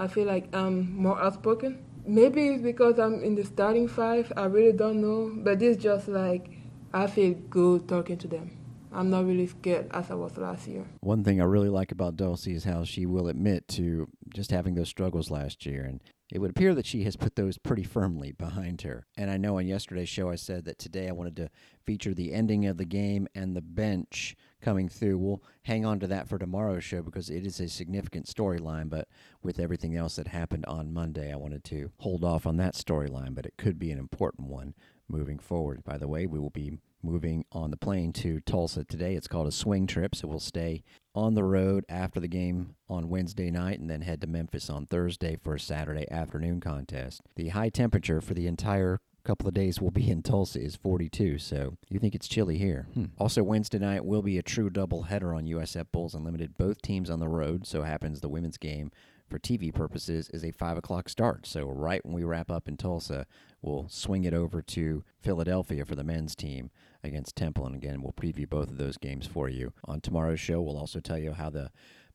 I 0.00 0.06
feel 0.08 0.26
like 0.26 0.48
I'm 0.54 0.96
more 0.96 1.20
outspoken. 1.20 1.78
Maybe 2.06 2.48
it's 2.48 2.62
because 2.62 2.98
I'm 2.98 3.22
in 3.22 3.34
the 3.34 3.44
starting 3.44 3.86
five. 3.86 4.32
I 4.34 4.46
really 4.46 4.72
don't 4.72 5.02
know. 5.02 5.30
But 5.44 5.60
it's 5.60 5.82
just 5.82 6.08
like 6.08 6.48
I 6.94 7.06
feel 7.06 7.34
good 7.50 7.86
talking 7.86 8.16
to 8.16 8.26
them. 8.26 8.56
I'm 8.92 9.10
not 9.10 9.26
really 9.26 9.46
scared 9.46 9.88
as 9.92 10.10
I 10.10 10.14
was 10.14 10.38
last 10.38 10.66
year. 10.66 10.86
One 11.00 11.22
thing 11.22 11.38
I 11.40 11.44
really 11.44 11.68
like 11.68 11.92
about 11.92 12.16
Dulcy 12.16 12.54
is 12.54 12.64
how 12.64 12.82
she 12.82 13.04
will 13.04 13.28
admit 13.28 13.68
to 13.68 14.08
just 14.32 14.50
having 14.50 14.74
those 14.74 14.88
struggles 14.88 15.30
last 15.30 15.66
year. 15.66 15.84
And 15.84 16.00
it 16.32 16.38
would 16.38 16.50
appear 16.50 16.74
that 16.74 16.86
she 16.86 17.02
has 17.04 17.16
put 17.16 17.34
those 17.34 17.58
pretty 17.58 17.82
firmly 17.82 18.32
behind 18.32 18.82
her. 18.82 19.06
And 19.16 19.30
I 19.30 19.36
know 19.36 19.58
on 19.58 19.66
yesterday's 19.66 20.08
show 20.08 20.30
I 20.30 20.36
said 20.36 20.64
that 20.64 20.78
today 20.78 21.08
I 21.08 21.12
wanted 21.12 21.36
to 21.36 21.50
feature 21.84 22.14
the 22.14 22.32
ending 22.32 22.66
of 22.66 22.76
the 22.76 22.84
game 22.84 23.26
and 23.34 23.56
the 23.56 23.60
bench 23.60 24.36
coming 24.60 24.88
through. 24.88 25.18
We'll 25.18 25.42
hang 25.64 25.84
on 25.84 25.98
to 26.00 26.06
that 26.06 26.28
for 26.28 26.38
tomorrow's 26.38 26.84
show 26.84 27.02
because 27.02 27.30
it 27.30 27.44
is 27.44 27.58
a 27.60 27.68
significant 27.68 28.26
storyline. 28.26 28.88
But 28.88 29.08
with 29.42 29.58
everything 29.58 29.96
else 29.96 30.16
that 30.16 30.28
happened 30.28 30.66
on 30.66 30.92
Monday, 30.92 31.32
I 31.32 31.36
wanted 31.36 31.64
to 31.64 31.90
hold 31.98 32.24
off 32.24 32.46
on 32.46 32.56
that 32.58 32.74
storyline, 32.74 33.34
but 33.34 33.46
it 33.46 33.54
could 33.58 33.78
be 33.78 33.90
an 33.90 33.98
important 33.98 34.48
one 34.48 34.74
moving 35.08 35.38
forward. 35.38 35.82
By 35.82 35.98
the 35.98 36.08
way, 36.08 36.26
we 36.26 36.38
will 36.38 36.50
be 36.50 36.78
moving 37.02 37.44
on 37.50 37.70
the 37.70 37.76
plane 37.76 38.12
to 38.12 38.40
Tulsa 38.40 38.84
today. 38.84 39.14
It's 39.14 39.26
called 39.26 39.48
a 39.48 39.52
swing 39.52 39.86
trip, 39.86 40.14
so 40.14 40.28
we'll 40.28 40.38
stay 40.38 40.84
on 41.14 41.34
the 41.34 41.44
road 41.44 41.84
after 41.88 42.20
the 42.20 42.28
game 42.28 42.74
on 42.88 43.08
Wednesday 43.08 43.50
night 43.50 43.80
and 43.80 43.90
then 43.90 44.02
head 44.02 44.20
to 44.20 44.26
Memphis 44.26 44.70
on 44.70 44.86
Thursday 44.86 45.36
for 45.36 45.54
a 45.54 45.60
Saturday 45.60 46.10
afternoon 46.10 46.60
contest. 46.60 47.22
The 47.36 47.48
high 47.48 47.68
temperature 47.68 48.20
for 48.20 48.34
the 48.34 48.46
entire 48.46 49.00
couple 49.24 49.48
of 49.48 49.54
days 49.54 49.80
will 49.80 49.90
be 49.90 50.10
in 50.10 50.22
Tulsa 50.22 50.60
is 50.60 50.76
42, 50.76 51.38
so 51.38 51.76
you 51.88 51.98
think 51.98 52.14
it's 52.14 52.28
chilly 52.28 52.58
here. 52.58 52.88
Hmm. 52.94 53.06
Also, 53.18 53.42
Wednesday 53.42 53.78
night 53.78 54.04
will 54.04 54.22
be 54.22 54.38
a 54.38 54.42
true 54.42 54.70
double 54.70 55.02
header 55.02 55.34
on 55.34 55.46
USF 55.46 55.86
Bulls 55.92 56.14
Unlimited. 56.14 56.56
Both 56.56 56.80
teams 56.82 57.10
on 57.10 57.20
the 57.20 57.28
road, 57.28 57.66
so 57.66 57.82
happens 57.82 58.20
the 58.20 58.28
women's 58.28 58.56
game 58.56 58.90
for 59.30 59.38
TV 59.38 59.72
purposes 59.72 60.28
is 60.30 60.44
a 60.44 60.50
5 60.50 60.76
o'clock 60.76 61.08
start. 61.08 61.46
So, 61.46 61.64
right 61.64 62.04
when 62.04 62.14
we 62.14 62.24
wrap 62.24 62.50
up 62.50 62.68
in 62.68 62.76
Tulsa, 62.76 63.26
we'll 63.62 63.88
swing 63.88 64.24
it 64.24 64.34
over 64.34 64.60
to 64.60 65.04
Philadelphia 65.20 65.84
for 65.84 65.94
the 65.94 66.04
men's 66.04 66.34
team 66.34 66.70
against 67.02 67.36
Temple. 67.36 67.64
And 67.66 67.74
again, 67.74 68.02
we'll 68.02 68.12
preview 68.12 68.48
both 68.48 68.68
of 68.68 68.76
those 68.76 68.98
games 68.98 69.26
for 69.26 69.48
you. 69.48 69.72
On 69.84 70.00
tomorrow's 70.00 70.40
show, 70.40 70.60
we'll 70.60 70.76
also 70.76 71.00
tell 71.00 71.18
you 71.18 71.32
how 71.32 71.48
the 71.48 71.70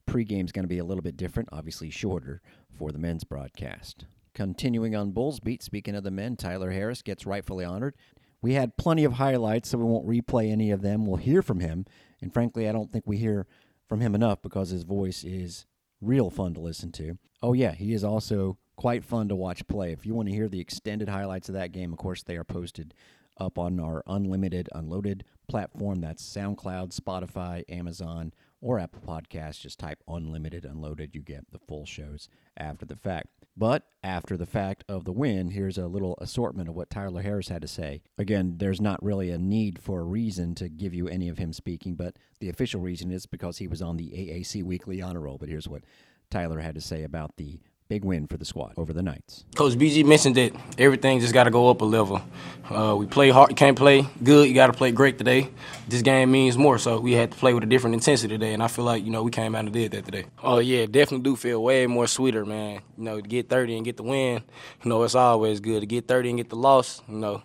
pregame 0.05 0.45
is 0.45 0.51
going 0.51 0.65
to 0.65 0.69
be 0.69 0.77
a 0.77 0.83
little 0.83 1.01
bit 1.01 1.17
different, 1.17 1.49
obviously 1.51 1.89
shorter 1.89 2.41
for 2.69 2.91
the 2.91 2.99
men's 2.99 3.23
broadcast. 3.23 4.05
Continuing 4.33 4.95
on 4.95 5.11
Bulls 5.11 5.39
Beat, 5.39 5.63
speaking 5.63 5.95
of 5.95 6.03
the 6.03 6.11
men, 6.11 6.35
Tyler 6.35 6.71
Harris 6.71 7.01
gets 7.01 7.25
rightfully 7.25 7.63
honored. 7.63 7.95
We 8.41 8.53
had 8.53 8.77
plenty 8.77 9.05
of 9.05 9.13
highlights, 9.13 9.69
so 9.69 9.77
we 9.77 9.85
won't 9.85 10.07
replay 10.07 10.51
any 10.51 10.69
of 10.71 10.81
them. 10.81 11.05
We'll 11.05 11.15
hear 11.15 11.41
from 11.41 11.61
him. 11.61 11.85
And 12.21 12.33
frankly, 12.33 12.67
I 12.67 12.73
don't 12.73 12.91
think 12.91 13.05
we 13.07 13.17
hear 13.17 13.47
from 13.87 14.01
him 14.01 14.13
enough 14.13 14.41
because 14.41 14.69
his 14.69 14.83
voice 14.83 15.23
is 15.23 15.65
real 16.01 16.29
fun 16.29 16.53
to 16.53 16.59
listen 16.59 16.91
to. 16.93 17.17
Oh, 17.41 17.53
yeah, 17.53 17.73
he 17.73 17.93
is 17.93 18.03
also 18.03 18.57
quite 18.75 19.03
fun 19.03 19.27
to 19.29 19.35
watch 19.35 19.67
play. 19.67 19.91
If 19.91 20.05
you 20.05 20.13
want 20.13 20.29
to 20.29 20.35
hear 20.35 20.47
the 20.47 20.59
extended 20.59 21.09
highlights 21.09 21.49
of 21.49 21.55
that 21.55 21.71
game, 21.71 21.91
of 21.93 21.99
course, 21.99 22.23
they 22.23 22.37
are 22.37 22.43
posted 22.43 22.93
up 23.37 23.57
on 23.57 23.79
our 23.79 24.03
unlimited 24.07 24.69
unloaded 24.73 25.23
platform. 25.47 26.01
That's 26.01 26.23
SoundCloud, 26.23 26.97
Spotify, 26.97 27.63
Amazon, 27.69 28.33
or 28.61 28.79
Apple 28.79 29.01
Podcasts. 29.05 29.61
Just 29.61 29.79
type 29.79 30.01
unlimited 30.07 30.65
unloaded. 30.65 31.13
You 31.13 31.21
get 31.21 31.51
the 31.51 31.59
full 31.59 31.85
shows 31.85 32.29
after 32.57 32.85
the 32.85 32.95
fact. 32.95 33.44
But 33.57 33.83
after 34.03 34.35
the 34.35 34.45
fact 34.45 34.83
of 34.89 35.05
the 35.05 35.13
win, 35.13 35.51
here's 35.51 35.77
a 35.77 35.87
little 35.87 36.17
assortment 36.19 36.67
of 36.67 36.75
what 36.75 36.89
Tyler 36.89 37.21
Harris 37.21 37.47
had 37.47 37.61
to 37.61 37.67
say. 37.67 38.01
Again, 38.17 38.55
there's 38.57 38.81
not 38.81 39.01
really 39.01 39.29
a 39.29 39.37
need 39.37 39.79
for 39.79 40.01
a 40.01 40.05
reason 40.05 40.55
to 40.55 40.67
give 40.67 40.93
you 40.93 41.07
any 41.07 41.29
of 41.29 41.37
him 41.37 41.53
speaking, 41.53 41.95
but 41.95 42.17
the 42.39 42.49
official 42.49 42.81
reason 42.81 43.11
is 43.11 43.25
because 43.25 43.57
he 43.57 43.67
was 43.67 43.81
on 43.81 43.95
the 43.95 44.09
AAC 44.09 44.61
Weekly 44.63 45.01
Honor 45.01 45.21
Roll. 45.21 45.37
But 45.37 45.47
here's 45.47 45.69
what 45.69 45.83
Tyler 46.29 46.59
had 46.59 46.75
to 46.75 46.81
say 46.81 47.03
about 47.03 47.37
the 47.37 47.59
Big 47.87 48.03
win 48.03 48.25
for 48.25 48.37
the 48.37 48.45
squad 48.45 48.73
over 48.77 48.93
the 48.93 49.03
Knights. 49.03 49.45
Coach 49.53 49.73
BG 49.73 50.03
mentioned 50.03 50.35
that 50.37 50.53
everything 50.79 51.19
just 51.19 51.35
got 51.35 51.43
to 51.43 51.51
go 51.51 51.69
up 51.69 51.81
a 51.81 51.85
level. 51.85 52.19
Uh, 52.67 52.95
we 52.97 53.05
play 53.05 53.29
hard, 53.29 53.51
you 53.51 53.55
can't 53.55 53.77
play 53.77 54.07
good, 54.23 54.47
you 54.47 54.55
got 54.55 54.67
to 54.67 54.73
play 54.73 54.91
great 54.91 55.19
today. 55.19 55.51
This 55.87 56.01
game 56.01 56.31
means 56.31 56.57
more, 56.57 56.79
so 56.79 56.99
we 56.99 57.11
had 57.11 57.31
to 57.31 57.37
play 57.37 57.53
with 57.53 57.61
a 57.61 57.67
different 57.67 57.93
intensity 57.93 58.33
today, 58.33 58.53
and 58.55 58.63
I 58.63 58.69
feel 58.69 58.85
like, 58.85 59.05
you 59.05 59.11
know, 59.11 59.21
we 59.21 59.29
came 59.29 59.53
out 59.53 59.65
and 59.65 59.71
did 59.71 59.91
that 59.91 60.03
today. 60.03 60.25
Oh, 60.41 60.57
yeah, 60.57 60.87
definitely 60.87 61.25
do 61.29 61.35
feel 61.35 61.61
way 61.61 61.85
more 61.85 62.07
sweeter, 62.07 62.43
man. 62.43 62.81
You 62.97 63.03
know, 63.03 63.21
to 63.21 63.27
get 63.27 63.49
30 63.49 63.75
and 63.75 63.85
get 63.85 63.97
the 63.97 64.03
win, 64.03 64.41
you 64.83 64.89
know, 64.89 65.03
it's 65.03 65.13
always 65.13 65.59
good. 65.59 65.81
To 65.81 65.85
get 65.85 66.07
30 66.07 66.29
and 66.29 66.37
get 66.39 66.49
the 66.49 66.55
loss, 66.55 67.03
you 67.07 67.17
know, 67.17 67.43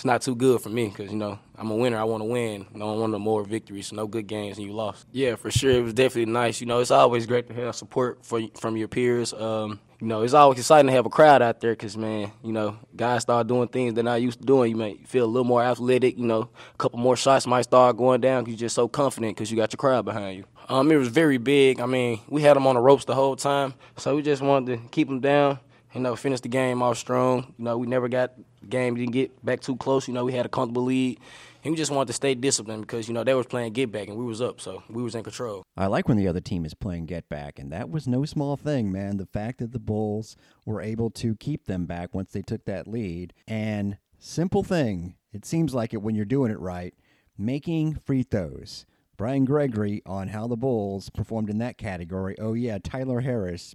it's 0.00 0.06
not 0.06 0.22
too 0.22 0.34
good 0.34 0.62
for 0.62 0.70
me 0.70 0.88
because 0.88 1.12
you 1.12 1.18
know 1.18 1.38
I'm 1.58 1.70
a 1.70 1.76
winner. 1.76 1.98
I 1.98 2.04
want 2.04 2.22
to 2.22 2.24
win. 2.24 2.66
Know, 2.72 2.94
I 2.94 2.96
want 2.96 3.20
more 3.20 3.44
victories. 3.44 3.88
So 3.88 3.96
no 3.96 4.06
good 4.06 4.26
games 4.26 4.56
and 4.56 4.66
you 4.66 4.72
lost. 4.72 5.06
Yeah, 5.12 5.34
for 5.34 5.50
sure. 5.50 5.72
It 5.72 5.82
was 5.82 5.92
definitely 5.92 6.32
nice. 6.32 6.58
You 6.58 6.66
know, 6.66 6.78
it's 6.78 6.90
always 6.90 7.26
great 7.26 7.48
to 7.48 7.54
have 7.54 7.76
support 7.76 8.24
for, 8.24 8.40
from 8.58 8.78
your 8.78 8.88
peers. 8.88 9.34
Um, 9.34 9.78
you 10.00 10.06
know, 10.06 10.22
it's 10.22 10.32
always 10.32 10.58
exciting 10.58 10.86
to 10.86 10.92
have 10.94 11.04
a 11.04 11.10
crowd 11.10 11.42
out 11.42 11.60
there 11.60 11.72
because, 11.72 11.98
man, 11.98 12.32
you 12.42 12.52
know, 12.52 12.78
guys 12.96 13.20
start 13.20 13.46
doing 13.46 13.68
things 13.68 13.92
they're 13.92 14.02
not 14.02 14.22
used 14.22 14.40
to 14.40 14.46
doing. 14.46 14.70
You 14.70 14.76
may 14.78 14.94
feel 15.04 15.26
a 15.26 15.26
little 15.26 15.44
more 15.44 15.62
athletic, 15.62 16.16
you 16.16 16.24
know, 16.24 16.48
a 16.72 16.76
couple 16.78 16.98
more 16.98 17.14
shots 17.14 17.46
might 17.46 17.62
start 17.62 17.98
going 17.98 18.22
down 18.22 18.42
because 18.42 18.58
you're 18.58 18.66
just 18.68 18.76
so 18.76 18.88
confident 18.88 19.36
because 19.36 19.50
you 19.50 19.58
got 19.58 19.70
your 19.70 19.76
crowd 19.76 20.06
behind 20.06 20.38
you. 20.38 20.44
Um, 20.70 20.90
it 20.90 20.96
was 20.96 21.08
very 21.08 21.36
big. 21.36 21.78
I 21.78 21.84
mean, 21.84 22.20
we 22.26 22.40
had 22.40 22.56
them 22.56 22.66
on 22.66 22.76
the 22.76 22.80
ropes 22.80 23.04
the 23.04 23.14
whole 23.14 23.36
time, 23.36 23.74
so 23.98 24.16
we 24.16 24.22
just 24.22 24.40
wanted 24.40 24.78
to 24.78 24.88
keep 24.88 25.08
them 25.08 25.20
down, 25.20 25.58
you 25.92 26.00
know, 26.00 26.16
finish 26.16 26.40
the 26.40 26.48
game 26.48 26.80
off 26.80 26.96
strong. 26.96 27.52
You 27.58 27.64
know, 27.66 27.76
we 27.76 27.86
never 27.86 28.08
got 28.08 28.32
game, 28.68 28.96
didn't 28.96 29.12
get 29.12 29.44
back 29.44 29.60
too 29.60 29.76
close. 29.76 30.08
You 30.08 30.14
know, 30.14 30.24
we 30.24 30.32
had 30.32 30.46
a 30.46 30.48
comfortable 30.48 30.84
lead. 30.84 31.18
And 31.62 31.72
we 31.72 31.76
just 31.76 31.90
wanted 31.90 32.06
to 32.06 32.14
stay 32.14 32.34
disciplined 32.34 32.82
because, 32.82 33.06
you 33.06 33.12
know, 33.12 33.22
they 33.22 33.34
was 33.34 33.46
playing 33.46 33.74
get 33.74 33.92
back 33.92 34.08
and 34.08 34.16
we 34.16 34.24
was 34.24 34.40
up, 34.40 34.62
so 34.62 34.82
we 34.88 35.02
was 35.02 35.14
in 35.14 35.22
control. 35.22 35.62
I 35.76 35.88
like 35.88 36.08
when 36.08 36.16
the 36.16 36.26
other 36.26 36.40
team 36.40 36.64
is 36.64 36.72
playing 36.72 37.04
get 37.04 37.28
back, 37.28 37.58
and 37.58 37.70
that 37.70 37.90
was 37.90 38.08
no 38.08 38.24
small 38.24 38.56
thing, 38.56 38.90
man. 38.90 39.18
The 39.18 39.26
fact 39.26 39.58
that 39.58 39.72
the 39.72 39.78
Bulls 39.78 40.36
were 40.64 40.80
able 40.80 41.10
to 41.10 41.36
keep 41.36 41.66
them 41.66 41.84
back 41.84 42.14
once 42.14 42.32
they 42.32 42.40
took 42.40 42.64
that 42.64 42.88
lead. 42.88 43.34
And 43.46 43.98
simple 44.18 44.62
thing, 44.62 45.16
it 45.34 45.44
seems 45.44 45.74
like 45.74 45.92
it 45.92 46.00
when 46.00 46.14
you're 46.14 46.24
doing 46.24 46.50
it 46.50 46.58
right, 46.58 46.94
making 47.36 47.96
free 48.06 48.22
throws. 48.22 48.86
Brian 49.18 49.44
Gregory 49.44 50.00
on 50.06 50.28
how 50.28 50.46
the 50.46 50.56
Bulls 50.56 51.10
performed 51.10 51.50
in 51.50 51.58
that 51.58 51.76
category. 51.76 52.36
Oh, 52.38 52.54
yeah, 52.54 52.78
Tyler 52.82 53.20
Harris 53.20 53.74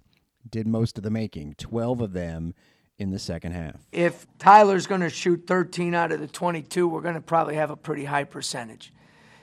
did 0.50 0.66
most 0.66 0.98
of 0.98 1.04
the 1.04 1.10
making, 1.10 1.54
12 1.56 2.00
of 2.00 2.12
them 2.14 2.52
in 2.98 3.10
the 3.10 3.18
second 3.18 3.52
half. 3.52 3.76
If 3.92 4.26
Tyler's 4.38 4.86
going 4.86 5.02
to 5.02 5.10
shoot 5.10 5.44
13 5.46 5.94
out 5.94 6.12
of 6.12 6.20
the 6.20 6.26
22, 6.26 6.88
we're 6.88 7.00
going 7.00 7.14
to 7.14 7.20
probably 7.20 7.56
have 7.56 7.70
a 7.70 7.76
pretty 7.76 8.04
high 8.04 8.24
percentage. 8.24 8.92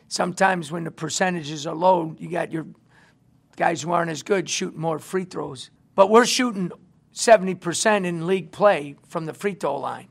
Sometimes 0.07 0.71
when 0.71 0.83
the 0.83 0.91
percentages 0.91 1.67
are 1.67 1.75
low, 1.75 2.15
you 2.19 2.29
got 2.29 2.51
your 2.51 2.65
guys 3.55 3.81
who 3.81 3.91
aren't 3.91 4.11
as 4.11 4.23
good 4.23 4.49
shooting 4.49 4.79
more 4.79 4.99
free 4.99 5.25
throws. 5.25 5.69
But 5.95 6.09
we're 6.09 6.25
shooting 6.25 6.71
70% 7.13 8.05
in 8.05 8.25
league 8.25 8.51
play 8.51 8.95
from 9.07 9.25
the 9.25 9.33
free 9.33 9.53
throw 9.53 9.77
line 9.77 10.07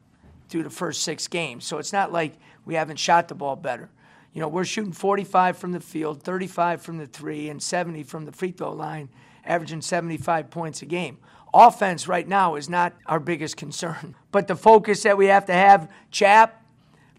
through 0.48 0.62
the 0.62 0.70
first 0.70 1.02
six 1.02 1.26
games. 1.26 1.64
So 1.64 1.78
it's 1.78 1.92
not 1.92 2.12
like 2.12 2.34
we 2.64 2.74
haven't 2.74 2.98
shot 2.98 3.28
the 3.28 3.34
ball 3.34 3.56
better. 3.56 3.90
You 4.32 4.40
know, 4.40 4.48
we're 4.48 4.64
shooting 4.64 4.92
45 4.92 5.58
from 5.58 5.72
the 5.72 5.80
field, 5.80 6.22
35 6.22 6.80
from 6.80 6.98
the 6.98 7.06
three, 7.06 7.48
and 7.48 7.62
70 7.62 8.04
from 8.04 8.24
the 8.24 8.32
free 8.32 8.52
throw 8.52 8.72
line, 8.72 9.08
averaging 9.44 9.82
75 9.82 10.50
points 10.50 10.80
a 10.82 10.86
game 10.86 11.18
offense 11.54 12.08
right 12.08 12.26
now 12.26 12.54
is 12.56 12.68
not 12.68 12.94
our 13.06 13.20
biggest 13.20 13.56
concern. 13.56 14.14
But 14.32 14.48
the 14.48 14.56
focus 14.56 15.02
that 15.02 15.18
we 15.18 15.26
have 15.26 15.44
to 15.46 15.52
have, 15.52 15.92
Chap, 16.10 16.64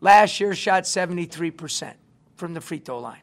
last 0.01 0.39
year 0.39 0.55
shot 0.55 0.83
73% 0.83 1.93
from 2.35 2.55
the 2.55 2.61
free 2.61 2.79
throw 2.79 2.99
line. 2.99 3.21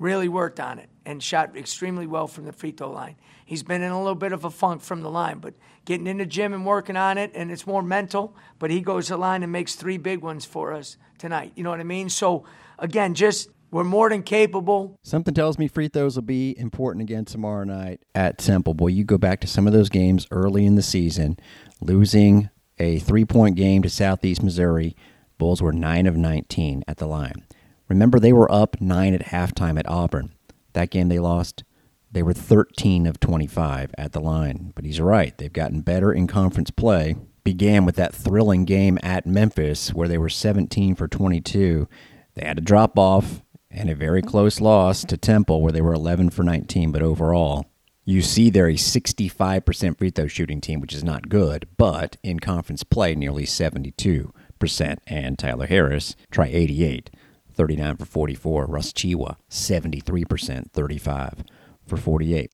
Really 0.00 0.28
worked 0.28 0.58
on 0.58 0.80
it 0.80 0.88
and 1.06 1.22
shot 1.22 1.56
extremely 1.56 2.06
well 2.08 2.26
from 2.26 2.46
the 2.46 2.52
free 2.52 2.72
throw 2.72 2.90
line. 2.90 3.14
He's 3.46 3.62
been 3.62 3.80
in 3.80 3.92
a 3.92 3.98
little 3.98 4.14
bit 4.14 4.32
of 4.32 4.44
a 4.44 4.50
funk 4.50 4.82
from 4.82 5.02
the 5.02 5.08
line, 5.08 5.38
but 5.38 5.54
getting 5.84 6.06
in 6.06 6.18
the 6.18 6.26
gym 6.26 6.52
and 6.52 6.66
working 6.66 6.96
on 6.96 7.16
it, 7.16 7.30
and 7.34 7.50
it's 7.50 7.66
more 7.66 7.82
mental. 7.82 8.36
But 8.58 8.70
he 8.70 8.80
goes 8.80 9.06
to 9.06 9.14
the 9.14 9.18
line 9.18 9.42
and 9.42 9.50
makes 9.50 9.74
three 9.74 9.96
big 9.96 10.20
ones 10.20 10.44
for 10.44 10.74
us 10.74 10.98
tonight. 11.16 11.52
You 11.54 11.62
know 11.62 11.70
what 11.70 11.80
I 11.80 11.84
mean? 11.84 12.10
So, 12.10 12.44
again, 12.78 13.14
just 13.14 13.48
we're 13.70 13.84
more 13.84 14.08
than 14.08 14.22
capable. 14.22 14.98
Something 15.02 15.34
tells 15.34 15.58
me 15.58 15.68
free 15.68 15.88
throws 15.88 16.16
will 16.16 16.22
be 16.22 16.58
important 16.58 17.02
again 17.02 17.24
tomorrow 17.24 17.64
night 17.64 18.00
at 18.14 18.38
Temple. 18.38 18.74
Boy, 18.74 18.88
you 18.88 19.04
go 19.04 19.18
back 19.18 19.40
to 19.40 19.46
some 19.46 19.66
of 19.66 19.72
those 19.72 19.88
games 19.88 20.26
early 20.30 20.64
in 20.64 20.74
the 20.74 20.82
season, 20.82 21.38
losing 21.80 22.50
a 22.78 22.98
three 22.98 23.24
point 23.24 23.56
game 23.56 23.82
to 23.82 23.90
Southeast 23.90 24.42
Missouri. 24.42 24.96
Bulls 25.36 25.62
were 25.62 25.72
9 25.72 26.06
of 26.06 26.16
19 26.16 26.84
at 26.88 26.96
the 26.96 27.06
line. 27.06 27.44
Remember, 27.88 28.18
they 28.18 28.32
were 28.32 28.50
up 28.50 28.80
9 28.80 29.14
at 29.14 29.26
halftime 29.26 29.78
at 29.78 29.88
Auburn. 29.88 30.32
That 30.72 30.90
game 30.90 31.08
they 31.08 31.18
lost, 31.18 31.64
they 32.10 32.22
were 32.22 32.32
13 32.32 33.06
of 33.06 33.20
25 33.20 33.94
at 33.96 34.12
the 34.12 34.20
line. 34.20 34.72
But 34.74 34.84
he's 34.84 35.00
right, 35.00 35.36
they've 35.38 35.52
gotten 35.52 35.80
better 35.82 36.12
in 36.12 36.26
conference 36.26 36.70
play. 36.70 37.16
Began 37.44 37.84
with 37.84 37.96
that 37.96 38.14
thrilling 38.14 38.64
game 38.64 38.98
at 39.02 39.26
Memphis 39.26 39.94
where 39.94 40.08
they 40.08 40.18
were 40.18 40.28
17 40.28 40.94
for 40.94 41.08
22. 41.08 41.88
They 42.34 42.46
had 42.46 42.56
to 42.56 42.62
drop 42.62 42.98
off 42.98 43.42
and 43.70 43.90
a 43.90 43.94
very 43.94 44.22
close 44.22 44.60
loss 44.60 45.04
to 45.04 45.16
Temple 45.16 45.62
where 45.62 45.72
they 45.72 45.80
were 45.80 45.94
11 45.94 46.30
for 46.30 46.42
19, 46.42 46.92
but 46.92 47.02
overall, 47.02 47.66
you 48.04 48.22
see 48.22 48.48
they're 48.48 48.68
a 48.68 48.74
65% 48.74 49.98
free 49.98 50.10
throw 50.10 50.26
shooting 50.26 50.60
team, 50.60 50.80
which 50.80 50.94
is 50.94 51.04
not 51.04 51.28
good, 51.28 51.68
but 51.76 52.16
in 52.22 52.40
conference 52.40 52.82
play, 52.82 53.14
nearly 53.14 53.44
72%. 53.44 54.98
And 55.06 55.38
Tyler 55.38 55.66
Harris, 55.66 56.16
try 56.30 56.46
88, 56.46 57.10
39 57.52 57.96
for 57.96 58.04
44. 58.06 58.66
Russ 58.66 58.92
Tchewa, 58.92 59.36
73%, 59.50 60.70
35 60.70 61.44
for 61.86 61.96
48. 61.98 62.46